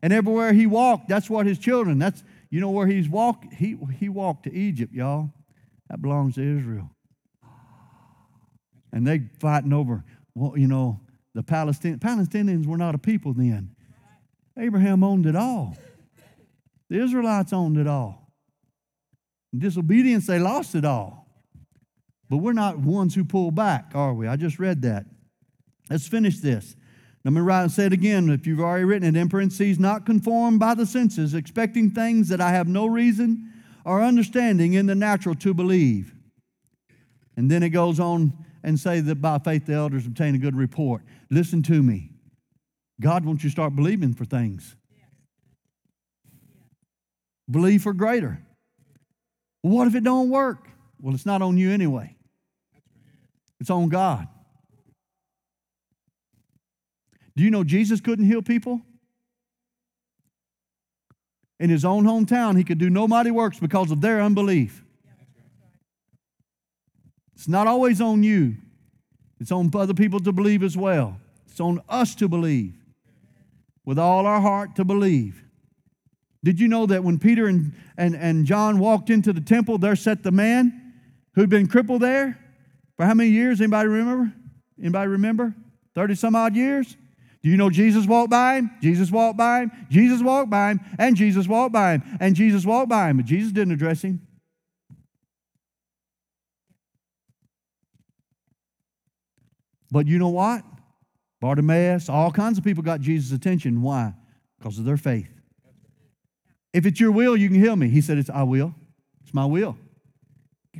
[0.01, 2.23] and everywhere he walked, that's what his children, that's
[2.53, 3.51] you know where he's walked?
[3.51, 5.33] He, he walked to Egypt, y'all.
[5.89, 6.87] That belongs to Israel.
[8.91, 10.03] And they fighting over,
[10.35, 10.99] well, you know,
[11.33, 11.97] the Palestinians.
[11.97, 13.71] Palestinians were not a people then.
[14.55, 15.75] Abraham owned it all.
[16.91, 18.31] The Israelites owned it all.
[19.51, 21.27] In disobedience, they lost it all.
[22.29, 24.27] But we're not ones who pull back, are we?
[24.27, 25.07] I just read that.
[25.89, 26.75] Let's finish this.
[27.23, 30.05] Let me write and say it again if you've already written it in parentheses, not
[30.05, 33.51] conformed by the senses, expecting things that I have no reason
[33.85, 36.13] or understanding in the natural to believe.
[37.37, 40.55] And then it goes on and say that by faith the elders obtain a good
[40.55, 41.03] report.
[41.29, 42.11] Listen to me.
[43.01, 44.75] God wants you to start believing for things.
[47.49, 48.41] Believe for greater.
[49.61, 50.67] what if it don't work?
[51.01, 52.15] Well, it's not on you anyway.
[53.59, 54.27] It's on God.
[57.35, 58.81] Do you know Jesus couldn't heal people?
[61.59, 64.83] In his own hometown, he could do no mighty works because of their unbelief.
[67.35, 68.55] It's not always on you,
[69.39, 71.19] it's on other people to believe as well.
[71.47, 72.73] It's on us to believe
[73.85, 75.43] with all our heart to believe.
[76.43, 79.95] Did you know that when Peter and, and, and John walked into the temple, there
[79.95, 80.93] sat the man
[81.35, 82.39] who'd been crippled there
[82.97, 83.61] for how many years?
[83.61, 84.33] Anybody remember?
[84.79, 85.55] Anybody remember?
[85.95, 86.97] 30 some odd years?
[87.43, 88.71] Do you know Jesus walked by him?
[88.81, 89.71] Jesus walked by him.
[89.89, 90.79] Jesus walked by him.
[90.97, 92.17] And Jesus walked by him.
[92.21, 93.17] And Jesus walked by him.
[93.17, 94.25] But Jesus didn't address him.
[99.91, 100.63] But you know what?
[101.41, 103.81] Bartimaeus, all kinds of people got Jesus' attention.
[103.81, 104.13] Why?
[104.57, 105.29] Because of their faith.
[106.71, 107.89] If it's your will, you can heal me.
[107.89, 108.73] He said, It's I will.
[109.21, 109.77] It's my will.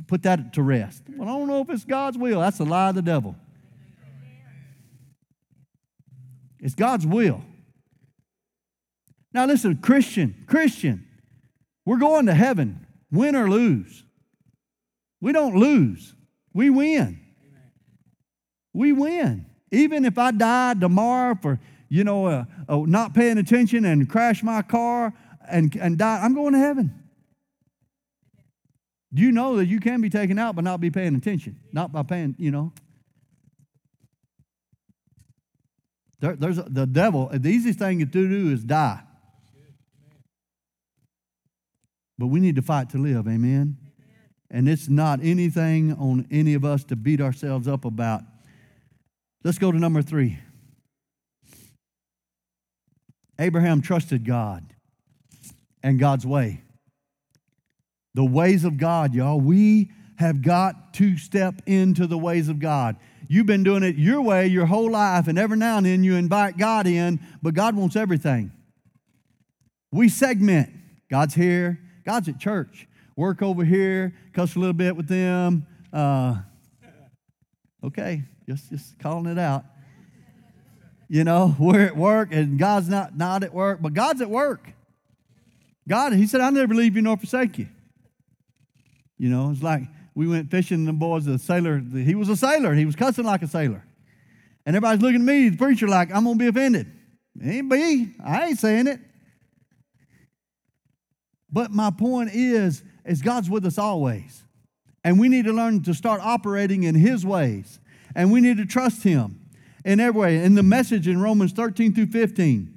[0.06, 1.02] Put that to rest.
[1.08, 2.40] Well, I don't know if it's God's will.
[2.40, 3.36] That's a lie of the devil.
[6.64, 7.42] It's God's will.
[9.34, 11.06] Now, listen, Christian, Christian,
[11.84, 14.02] we're going to heaven, win or lose.
[15.20, 16.14] We don't lose,
[16.54, 17.20] we win.
[18.72, 19.44] We win.
[19.70, 21.60] Even if I die tomorrow for,
[21.90, 25.12] you know, uh, uh, not paying attention and crash my car
[25.46, 26.94] and, and die, I'm going to heaven.
[29.12, 31.60] Do you know that you can be taken out but not be paying attention?
[31.72, 32.72] Not by paying, you know.
[36.20, 39.00] There, there's the devil, the easiest thing to do is die.
[42.18, 43.76] But we need to fight to live, amen?
[44.50, 48.22] And it's not anything on any of us to beat ourselves up about.
[49.42, 50.38] Let's go to number three.
[53.38, 54.64] Abraham trusted God
[55.82, 56.62] and God's way.
[58.14, 59.40] The ways of God, y'all.
[59.40, 62.96] We have got to step into the ways of God.
[63.28, 66.16] You've been doing it your way your whole life, and every now and then you
[66.16, 68.52] invite God in, but God wants everything.
[69.90, 70.70] We segment.
[71.10, 72.88] God's here, God's at church.
[73.16, 75.66] Work over here, cuss a little bit with them.
[75.92, 76.38] Uh,
[77.84, 79.64] okay, just, just calling it out.
[81.08, 84.72] You know, we're at work and God's not, not at work, but God's at work.
[85.88, 87.68] God, He said, I'll never leave you nor forsake you.
[89.18, 89.82] You know, it's like
[90.14, 92.74] we went fishing, and the boys, the sailor, the, he was a sailor.
[92.74, 93.84] He was cussing like a sailor.
[94.66, 96.90] And everybody's looking at me, the preacher, like, I'm going to be offended.
[97.42, 98.14] Ain't me.
[98.24, 99.00] I ain't saying it.
[101.50, 104.42] But my point is, is God's with us always.
[105.02, 107.78] And we need to learn to start operating in His ways.
[108.14, 109.40] And we need to trust Him
[109.84, 110.44] in every way.
[110.44, 112.70] In the message in Romans 13 through 15,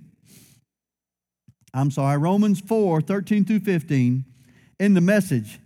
[1.73, 4.25] I'm sorry, Romans 4 13 through 15,
[4.79, 5.59] in the message,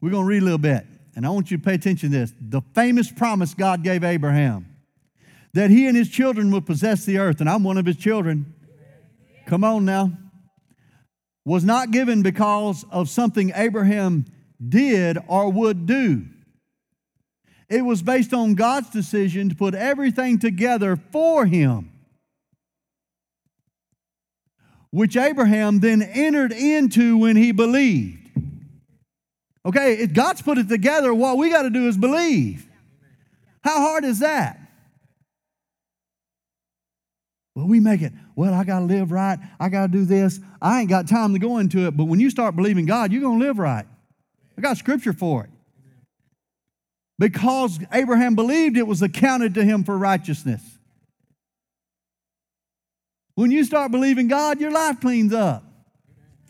[0.00, 2.18] we're going to read a little bit, and I want you to pay attention to
[2.18, 2.32] this.
[2.40, 4.66] The famous promise God gave Abraham
[5.52, 8.54] that he and his children would possess the earth, and I'm one of his children.
[9.46, 10.12] Come on now.
[11.44, 14.26] Was not given because of something Abraham
[14.66, 16.26] did or would do.
[17.68, 21.92] It was based on God's decision to put everything together for him,
[24.90, 28.19] which Abraham then entered into when he believed.
[29.66, 32.66] Okay, if God's put it together, what we got to do is believe.
[33.62, 34.58] How hard is that?
[37.54, 39.38] Well, we make it, well, I got to live right.
[39.58, 40.40] I got to do this.
[40.62, 41.96] I ain't got time to go into it.
[41.96, 43.84] But when you start believing God, you're going to live right.
[44.56, 45.50] I got scripture for it.
[47.18, 50.62] Because Abraham believed it was accounted to him for righteousness.
[53.34, 55.64] When you start believing God, your life cleans up.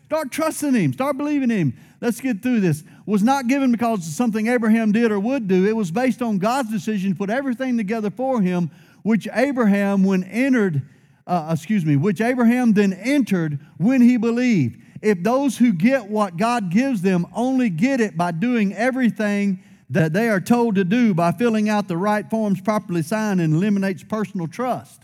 [0.06, 0.92] Start trusting Him.
[0.92, 1.72] Start believing Him.
[2.00, 2.82] Let's get through this.
[3.04, 5.66] Was not given because of something Abraham did or would do.
[5.66, 8.70] It was based on God's decision to put everything together for him,
[9.02, 10.82] which Abraham, when entered,
[11.26, 14.80] uh, excuse me, which Abraham then entered when he believed.
[15.02, 20.12] If those who get what God gives them only get it by doing everything that
[20.12, 24.04] they are told to do by filling out the right forms properly signed and eliminates
[24.04, 25.02] personal trust.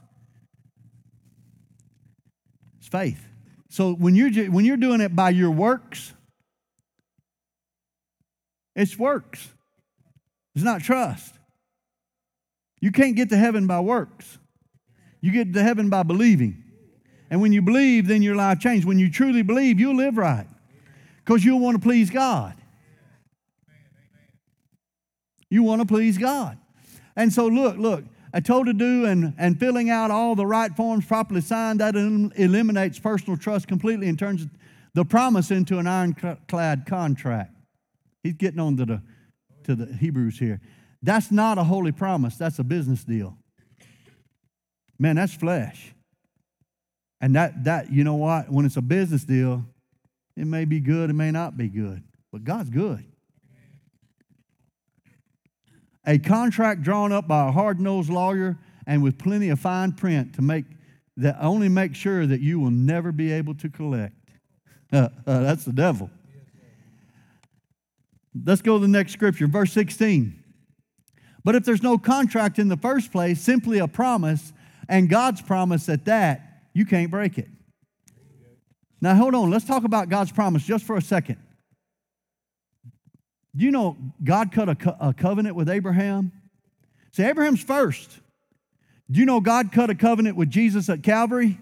[2.78, 3.20] It's faith.
[3.68, 6.14] So when you're, when you're doing it by your works,
[8.76, 9.48] it's works.
[10.54, 11.34] It's not trust.
[12.80, 14.38] You can't get to heaven by works.
[15.20, 16.62] You get to heaven by believing.
[17.30, 18.86] And when you believe, then your life changes.
[18.86, 20.46] When you truly believe, you'll live right
[21.24, 22.54] because you'll want to please God.
[25.50, 26.58] You want to please God.
[27.16, 30.74] And so, look, look, I told to do and, and filling out all the right
[30.76, 34.46] forms properly signed, that eliminates personal trust completely and turns
[34.92, 37.55] the promise into an ironclad contract.
[38.26, 39.02] He's getting on to the,
[39.64, 40.60] to the Hebrews here.
[41.02, 43.38] That's not a holy promise, that's a business deal.
[44.98, 45.94] Man, that's flesh.
[47.20, 48.50] And that, that, you know what?
[48.50, 49.64] When it's a business deal,
[50.36, 52.02] it may be good, it may not be good,
[52.32, 53.04] but God's good.
[56.04, 60.34] A contract drawn up by a hard nosed lawyer and with plenty of fine print
[60.34, 60.64] to make
[61.16, 64.14] that only make sure that you will never be able to collect.
[64.92, 66.10] Uh, uh, that's the devil.
[68.44, 70.42] Let's go to the next scripture, verse 16.
[71.44, 74.52] But if there's no contract in the first place, simply a promise,
[74.88, 77.48] and God's promise at that, you can't break it.
[79.00, 79.50] Now, hold on.
[79.50, 81.38] Let's talk about God's promise just for a second.
[83.54, 86.32] Do you know God cut a, co- a covenant with Abraham?
[87.12, 88.10] See, Abraham's first.
[89.10, 91.58] Do you know God cut a covenant with Jesus at Calvary?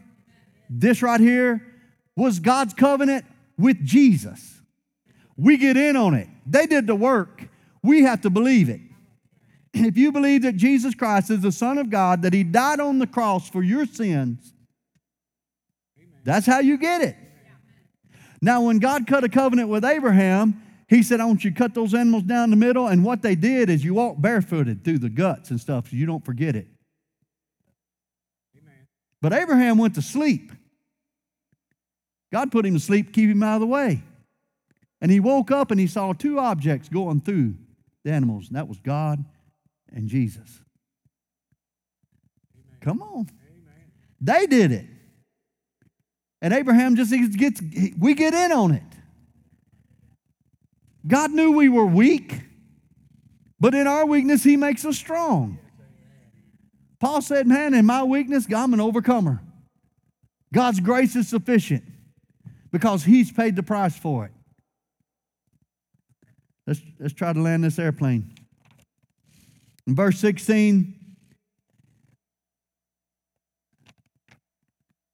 [0.71, 1.65] This right here
[2.17, 3.27] was God's covenant
[3.59, 4.61] with Jesus.
[5.37, 6.29] We get in on it.
[6.47, 7.49] They did the work.
[7.83, 8.81] We have to believe it.
[9.73, 12.99] If you believe that Jesus Christ is the Son of God, that He died on
[12.99, 14.55] the cross for your sins,
[16.25, 17.17] that's how you get it.
[18.41, 21.75] Now, when God cut a covenant with Abraham, He said, I want you to cut
[21.75, 22.87] those animals down the middle.
[22.87, 26.07] And what they did is you walk barefooted through the guts and stuff so you
[26.07, 26.69] don't forget it.
[29.21, 30.53] But Abraham went to sleep.
[32.31, 34.03] God put him to sleep, to keep him out of the way.
[35.05, 37.57] And he woke up and he saw two objects going through
[38.05, 39.23] the animals, and that was God
[39.93, 40.63] and Jesus.
[42.57, 42.79] Amen.
[42.81, 43.27] Come on.
[43.29, 43.85] Amen.
[44.19, 44.87] They did it.
[46.41, 47.61] And Abraham just gets,
[47.99, 48.83] we get in on it.
[51.07, 52.41] God knew we were weak,
[53.61, 55.59] but in our weakness, He makes us strong.
[56.99, 59.43] Paul said, Man, in my weakness, I'm an overcomer.
[60.51, 61.85] God's grace is sufficient
[62.73, 64.34] because He's paid the price for it.
[66.67, 68.33] Let's, let's try to land this airplane.
[69.87, 70.95] In verse 16,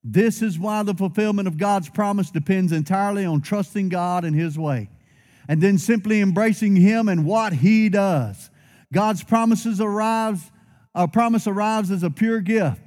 [0.04, 4.58] this is why the fulfillment of God's promise depends entirely on trusting God and His
[4.58, 4.88] way,
[5.48, 8.50] and then simply embracing Him and what He does.
[8.92, 10.50] God's promises arrives,
[10.94, 12.80] our promise arrives as a pure gift.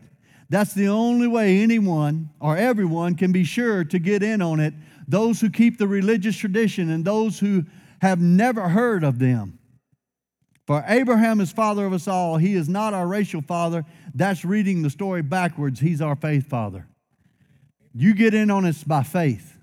[0.49, 4.73] That's the only way anyone or everyone can be sure to get in on it.
[5.07, 7.65] Those who keep the religious tradition and those who
[8.03, 9.57] have never heard of them.
[10.67, 12.35] For Abraham is father of us all.
[12.35, 13.85] He is not our racial father.
[14.13, 15.79] That's reading the story backwards.
[15.79, 16.85] He's our faith father.
[17.93, 19.57] You get in on it by faith.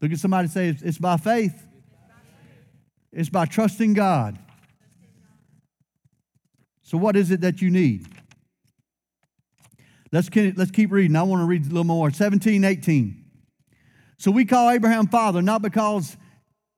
[0.00, 1.64] Look at somebody say, It's by faith.
[3.12, 4.36] It's by trusting God.
[6.82, 8.08] So, what is it that you need?
[10.10, 11.14] Let's, let's keep reading.
[11.14, 12.10] I want to read a little more.
[12.10, 13.24] 17, 18.
[14.18, 16.16] So, we call Abraham father not because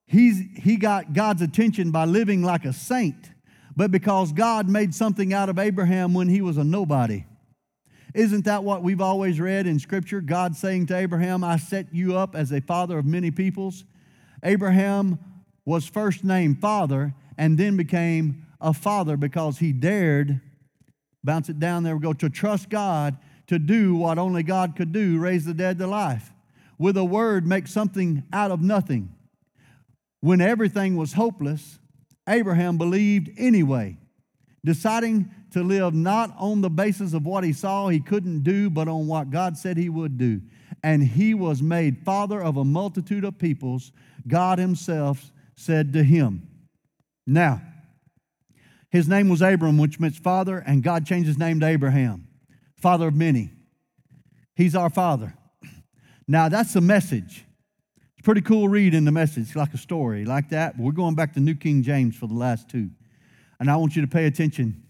[0.09, 3.31] He's, he got God's attention by living like a saint,
[3.77, 7.27] but because God made something out of Abraham when he was a nobody.
[8.15, 10.23] Isn't that what we've always read in Scripture?
[10.23, 13.85] God saying to Abraham, I set you up as a father of many peoples.
[14.43, 15.19] Abraham
[15.67, 20.41] was first named father and then became a father because he dared,
[21.23, 24.91] bounce it down there, we go, to trust God to do what only God could
[24.91, 26.33] do raise the dead to life.
[26.79, 29.15] With a word, make something out of nothing.
[30.21, 31.79] When everything was hopeless,
[32.29, 33.97] Abraham believed anyway,
[34.65, 38.89] deciding to live not on the basis of what he saw he couldn't do, but
[38.89, 40.43] on what God said he would do.
[40.83, 43.93] And he was made father of a multitude of peoples,
[44.27, 46.49] God himself said to him.
[47.27, 47.63] Now,
[48.91, 52.29] his name was Abram, which means father, and God changed his name to Abraham,
[52.77, 53.51] father of many.
[54.55, 55.35] He's our father.
[56.27, 57.45] Now, that's the message.
[58.29, 60.77] Pretty cool read in the message, like a story like that.
[60.77, 62.91] But we're going back to New King James for the last two.
[63.59, 64.83] And I want you to pay attention.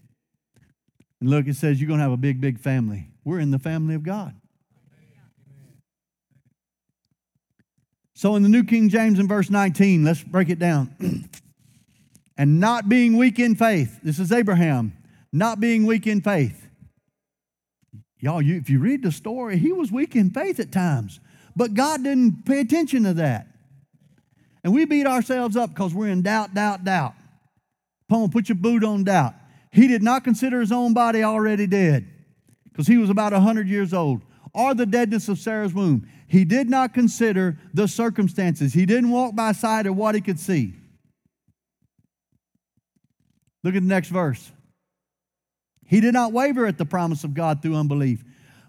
[1.21, 3.07] And look, it says you're going to have a big, big family.
[3.23, 4.35] We're in the family of God.
[8.13, 10.93] So in the New King James in verse 19, let's break it down.
[12.37, 14.01] and not being weak in faith.
[14.03, 14.91] This is Abraham,
[15.31, 16.67] not being weak in faith.
[18.19, 21.21] Y'all, you, if you read the story, he was weak in faith at times.
[21.55, 23.47] But God didn't pay attention to that.
[24.63, 27.13] And we beat ourselves up because we're in doubt, doubt, doubt.
[28.07, 29.33] Paul, put your boot on doubt.
[29.71, 32.07] He did not consider his own body already dead
[32.65, 34.21] because he was about 100 years old,
[34.53, 36.07] or the deadness of Sarah's womb.
[36.27, 38.73] He did not consider the circumstances.
[38.73, 40.73] He didn't walk by sight of what he could see.
[43.63, 44.51] Look at the next verse.
[45.85, 48.23] He did not waver at the promise of God through unbelief,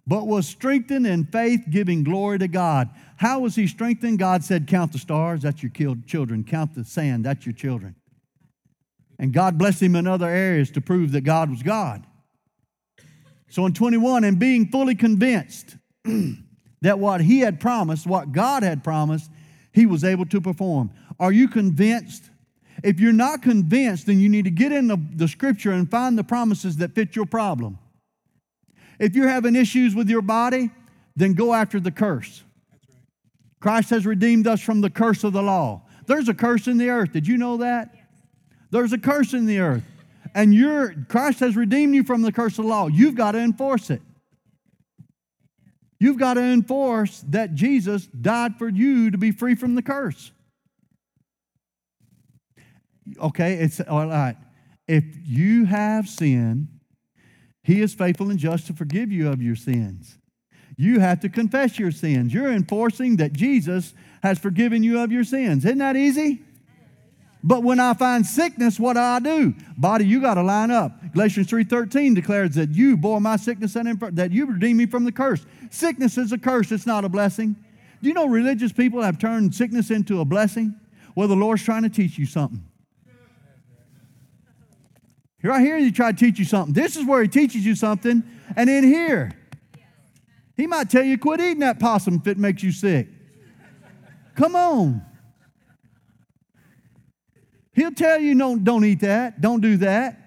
[0.07, 2.91] but was strengthened in faith, giving glory to God.
[3.17, 4.19] How was he strengthened?
[4.19, 5.73] God said, Count the stars, that's your
[6.07, 6.45] children.
[6.45, 7.95] Count the sand, that's your children.
[9.19, 12.07] And God blessed him in other areas to prove that God was God.
[13.51, 15.77] So in 21, and being fully convinced
[16.81, 19.31] that what he had promised, what God had promised,
[19.73, 20.91] he was able to perform.
[21.19, 22.31] Are you convinced?
[22.83, 26.17] If you're not convinced, then you need to get in the, the scripture and find
[26.17, 27.79] the promises that fit your problem.
[29.01, 30.71] If you're having issues with your body,
[31.17, 32.45] then go after the curse.
[33.59, 35.83] Christ has redeemed us from the curse of the law.
[36.07, 37.13] There's a curse in the earth.
[37.13, 37.95] Did you know that?
[38.71, 39.85] There's a curse in the earth.
[40.35, 42.87] And you're, Christ has redeemed you from the curse of the law.
[42.87, 44.03] You've got to enforce it.
[45.99, 50.33] You've got to enforce that Jesus died for you to be free from the curse.
[53.21, 54.37] Okay, it's all right.
[54.87, 56.69] If you have sin,
[57.63, 60.19] he is faithful and just to forgive you of your sins.
[60.77, 62.33] You have to confess your sins.
[62.33, 63.93] You're enforcing that Jesus
[64.23, 65.65] has forgiven you of your sins.
[65.65, 66.43] Isn't that easy?
[67.43, 69.55] But when I find sickness, what do I do?
[69.77, 70.93] Body, you got to line up.
[71.13, 75.05] Galatians 3.13 declares that you bore my sickness and inf- that you redeemed me from
[75.05, 75.45] the curse.
[75.71, 77.57] Sickness is a curse, it's not a blessing.
[78.03, 80.75] Do you know religious people have turned sickness into a blessing?
[81.15, 82.65] Well, the Lord's trying to teach you something.
[85.43, 86.75] Right here, he tried to teach you something.
[86.75, 88.23] This is where he teaches you something.
[88.57, 89.33] And in here,
[90.57, 93.09] he might tell you quit eating that possum if it makes you sick.
[94.35, 95.03] Come on.
[97.73, 100.19] He'll tell you, don't, don't eat that, don't do that.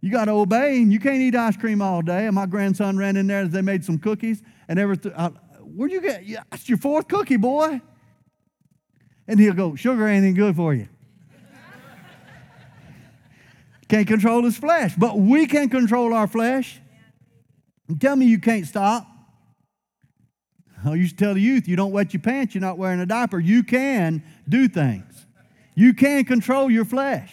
[0.00, 2.26] You got to obey and You can't eat ice cream all day.
[2.26, 3.40] And my grandson ran in there.
[3.40, 5.12] and They made some cookies and everything.
[5.12, 5.30] Uh,
[5.62, 6.26] where'd you get?
[6.26, 7.80] Yeah, that's your fourth cookie, boy.
[9.26, 10.88] And he'll go, sugar ain't any good for you.
[13.88, 16.80] Can't control his flesh, but we can control our flesh.
[17.88, 19.06] And tell me you can't stop.
[20.84, 23.06] I used to tell the youth, you don't wet your pants, you're not wearing a
[23.06, 23.38] diaper.
[23.38, 25.26] You can do things.
[25.74, 27.32] You can control your flesh.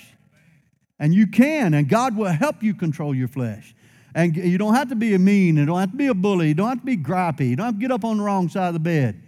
[0.99, 3.75] And you can, and God will help you control your flesh.
[4.13, 6.49] And you don't have to be a mean, you don't have to be a bully,
[6.49, 8.49] you don't have to be gripey, you don't have to get up on the wrong
[8.49, 9.21] side of the bed.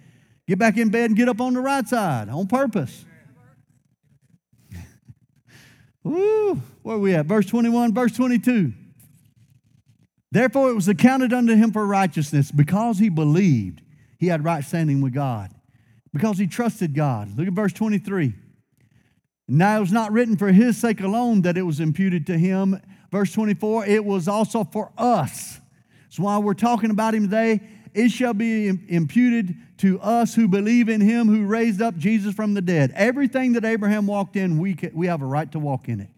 [0.47, 3.05] Get back in bed and get up on the right side on purpose.
[6.03, 7.25] Woo, where are we at?
[7.25, 8.73] Verse 21, verse 22.
[10.31, 13.81] Therefore it was accounted unto him for righteousness because he believed
[14.17, 15.51] he had right standing with God,
[16.13, 17.37] because he trusted God.
[17.37, 18.33] Look at verse 23.
[19.47, 22.81] Now it was not written for his sake alone that it was imputed to him.
[23.11, 25.59] Verse 24, it was also for us.
[26.09, 27.61] So while we're talking about him today,
[27.93, 32.53] it shall be imputed to us who believe in him who raised up Jesus from
[32.53, 32.91] the dead.
[32.95, 36.09] Everything that Abraham walked in, we, can, we have a right to walk in it.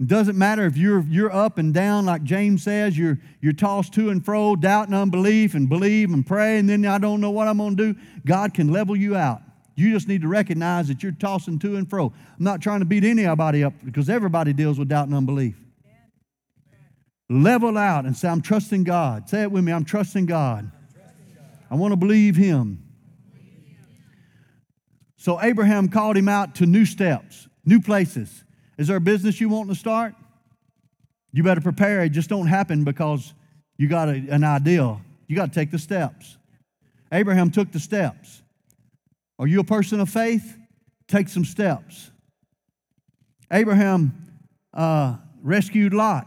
[0.00, 3.94] It doesn't matter if you're, you're up and down, like James says, you're, you're tossed
[3.94, 7.30] to and fro, doubt and unbelief, and believe and pray, and then I don't know
[7.30, 8.00] what I'm going to do.
[8.26, 9.40] God can level you out.
[9.76, 12.06] You just need to recognize that you're tossing to and fro.
[12.06, 15.56] I'm not trying to beat anybody up because everybody deals with doubt and unbelief.
[17.30, 19.28] Level out and say, I'm trusting God.
[19.28, 20.70] Say it with me I'm trusting God.
[21.70, 22.84] I want to believe Him.
[25.24, 28.44] So Abraham called him out to new steps, new places.
[28.76, 30.14] Is there a business you want to start?
[31.32, 32.04] You better prepare.
[32.04, 33.32] It just don't happen because
[33.78, 35.00] you got a, an idea.
[35.26, 36.36] You got to take the steps.
[37.10, 38.42] Abraham took the steps.
[39.38, 40.58] Are you a person of faith?
[41.08, 42.10] Take some steps.
[43.50, 44.30] Abraham
[44.74, 46.26] uh, rescued Lot.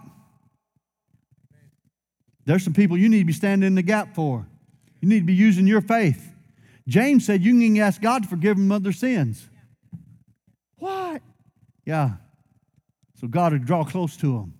[2.47, 4.47] There's some people you need to be standing in the gap for.
[5.01, 6.33] You need to be using your faith.
[6.87, 9.45] James said you can ask God to forgive them of their sins.
[10.77, 11.21] What?
[11.85, 12.11] Yeah.
[13.19, 14.53] So God would draw close to them.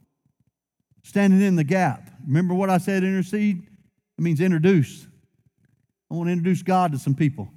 [1.06, 2.12] Standing in the gap.
[2.28, 3.64] Remember what I said, intercede?
[4.18, 5.08] It means introduce.
[6.12, 7.48] I want to introduce God to some people.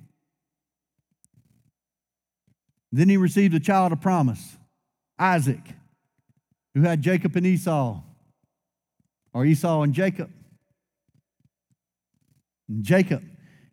[2.92, 4.56] Then he received a child of promise,
[5.18, 5.74] Isaac,
[6.74, 8.00] who had Jacob and Esau,
[9.32, 10.30] or Esau and Jacob.
[12.68, 13.22] And Jacob,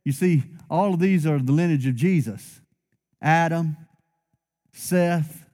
[0.03, 2.61] you see, all of these are the lineage of Jesus
[3.21, 3.77] Adam,
[4.73, 5.45] Seth,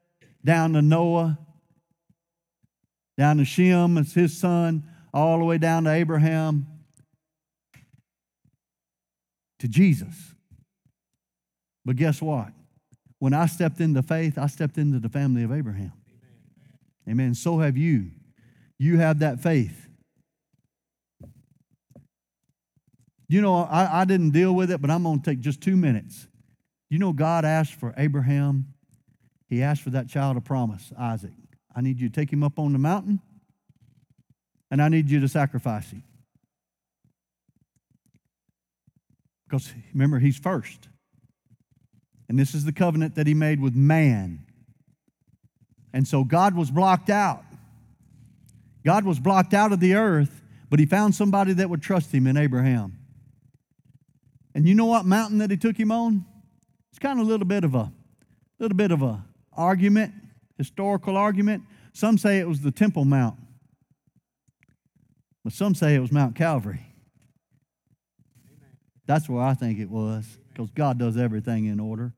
[0.43, 1.37] down to Noah,
[3.17, 4.83] down to Shem, as his son,
[5.13, 6.67] all the way down to Abraham,
[9.59, 10.33] to Jesus.
[11.85, 12.49] But guess what?
[13.19, 15.93] When I stepped into faith, I stepped into the family of Abraham.
[17.07, 17.19] Amen.
[17.19, 17.35] Amen.
[17.35, 18.11] So have you.
[18.77, 19.82] You have that faith.
[23.33, 25.75] You know, I, I didn't deal with it, but I'm going to take just two
[25.75, 26.27] minutes.
[26.91, 28.75] You know, God asked for Abraham,
[29.49, 31.31] He asked for that child of promise, Isaac.
[31.75, 33.21] I need you to take him up on the mountain,
[34.69, 36.03] and I need you to sacrifice him.
[39.49, 40.89] Because remember, he's first.
[42.29, 44.45] And this is the covenant that he made with man.
[45.91, 47.43] And so God was blocked out.
[48.85, 52.27] God was blocked out of the earth, but he found somebody that would trust him
[52.27, 52.99] in Abraham.
[54.55, 56.25] And you know what mountain that he took him on?
[56.91, 57.91] It's kind of a little bit of a
[58.59, 59.23] little bit of a
[59.55, 60.13] argument,
[60.57, 61.63] historical argument.
[61.93, 63.37] Some say it was the Temple Mount.
[65.43, 66.85] But some say it was Mount Calvary.
[69.05, 72.13] That's where I think it was, because God does everything in order.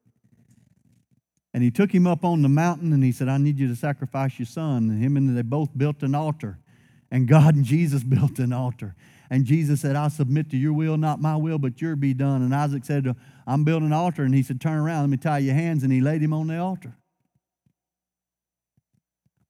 [1.54, 3.76] And he took him up on the mountain and he said, I need you to
[3.76, 4.90] sacrifice your son.
[4.90, 6.60] And him and they both built an altar.
[7.10, 8.96] And God and Jesus built an altar.
[9.30, 12.42] And Jesus said, I submit to your will, not my will, but your be done.
[12.42, 13.16] And Isaac said,
[13.48, 14.24] I'm building an altar.
[14.24, 15.84] And he said, Turn around, let me tie your hands.
[15.84, 16.96] And he laid him on the altar.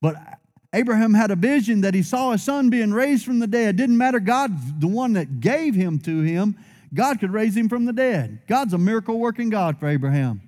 [0.01, 0.15] But
[0.73, 3.75] Abraham had a vision that he saw his son being raised from the dead.
[3.75, 6.57] It Didn't matter, God's the one that gave him to him.
[6.93, 8.41] God could raise him from the dead.
[8.47, 10.41] God's a miracle working God for Abraham.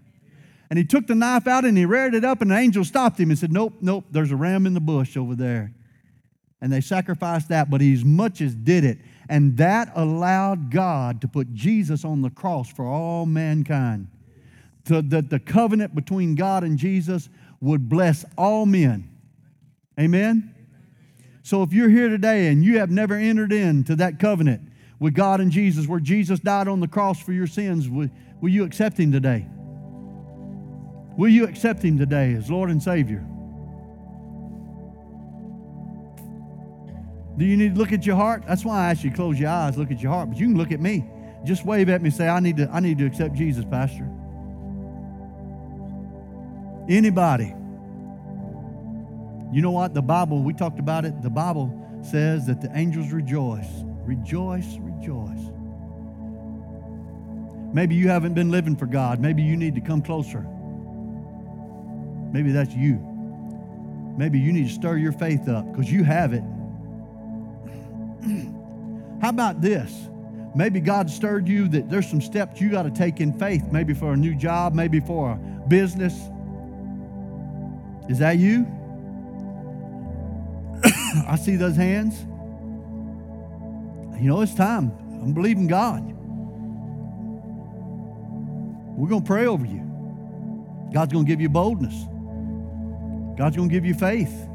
[0.70, 3.20] And he took the knife out and he reared it up, and the angel stopped
[3.20, 5.74] him and said, Nope, nope, there's a ram in the bush over there.
[6.62, 8.98] And they sacrificed that, but he as much as did it.
[9.30, 14.08] And that allowed God to put Jesus on the cross for all mankind.
[14.88, 19.10] So that the covenant between God and Jesus would bless all men.
[20.00, 20.54] Amen?
[21.44, 24.62] So if you're here today and you have never entered into that covenant
[25.00, 28.10] with God and Jesus, where Jesus died on the cross for your sins, will,
[28.42, 29.46] will you accept Him today?
[31.18, 33.26] Will you accept Him today as Lord and Savior?
[37.38, 38.44] Do you need to look at your heart?
[38.48, 40.30] That's why I ask you close your eyes, look at your heart.
[40.30, 41.06] But you can look at me.
[41.44, 44.10] Just wave at me say, I need to, I need to accept Jesus, Pastor.
[46.90, 47.54] Anybody.
[49.54, 49.94] You know what?
[49.94, 51.22] The Bible, we talked about it.
[51.22, 51.72] The Bible
[52.02, 53.70] says that the angels rejoice.
[54.04, 55.52] Rejoice, rejoice.
[57.74, 59.20] Maybe you haven't been living for God.
[59.20, 60.42] Maybe you need to come closer.
[62.32, 62.96] Maybe that's you.
[64.18, 66.44] Maybe you need to stir your faith up because you have it.
[69.22, 69.94] How about this?
[70.56, 73.94] Maybe God stirred you that there's some steps you got to take in faith, maybe
[73.94, 76.14] for a new job, maybe for a business.
[78.10, 78.66] Is that you?
[81.28, 82.20] I see those hands.
[84.20, 84.92] You know, it's time.
[85.22, 86.04] I'm believing God.
[88.98, 89.84] We're going to pray over you.
[90.92, 91.94] God's going to give you boldness.
[93.38, 94.47] God's going to give you faith.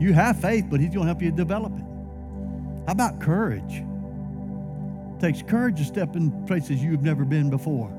[0.00, 1.84] You have faith, but He's going to help you develop it.
[2.86, 3.84] How about courage?
[5.16, 7.96] It takes courage to step in places you've never been before.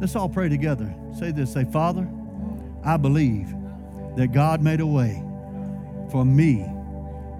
[0.00, 0.92] Let's all pray together.
[1.18, 2.08] Say this say, Father,
[2.82, 3.54] I believe
[4.16, 5.22] that God made a way
[6.10, 6.64] for me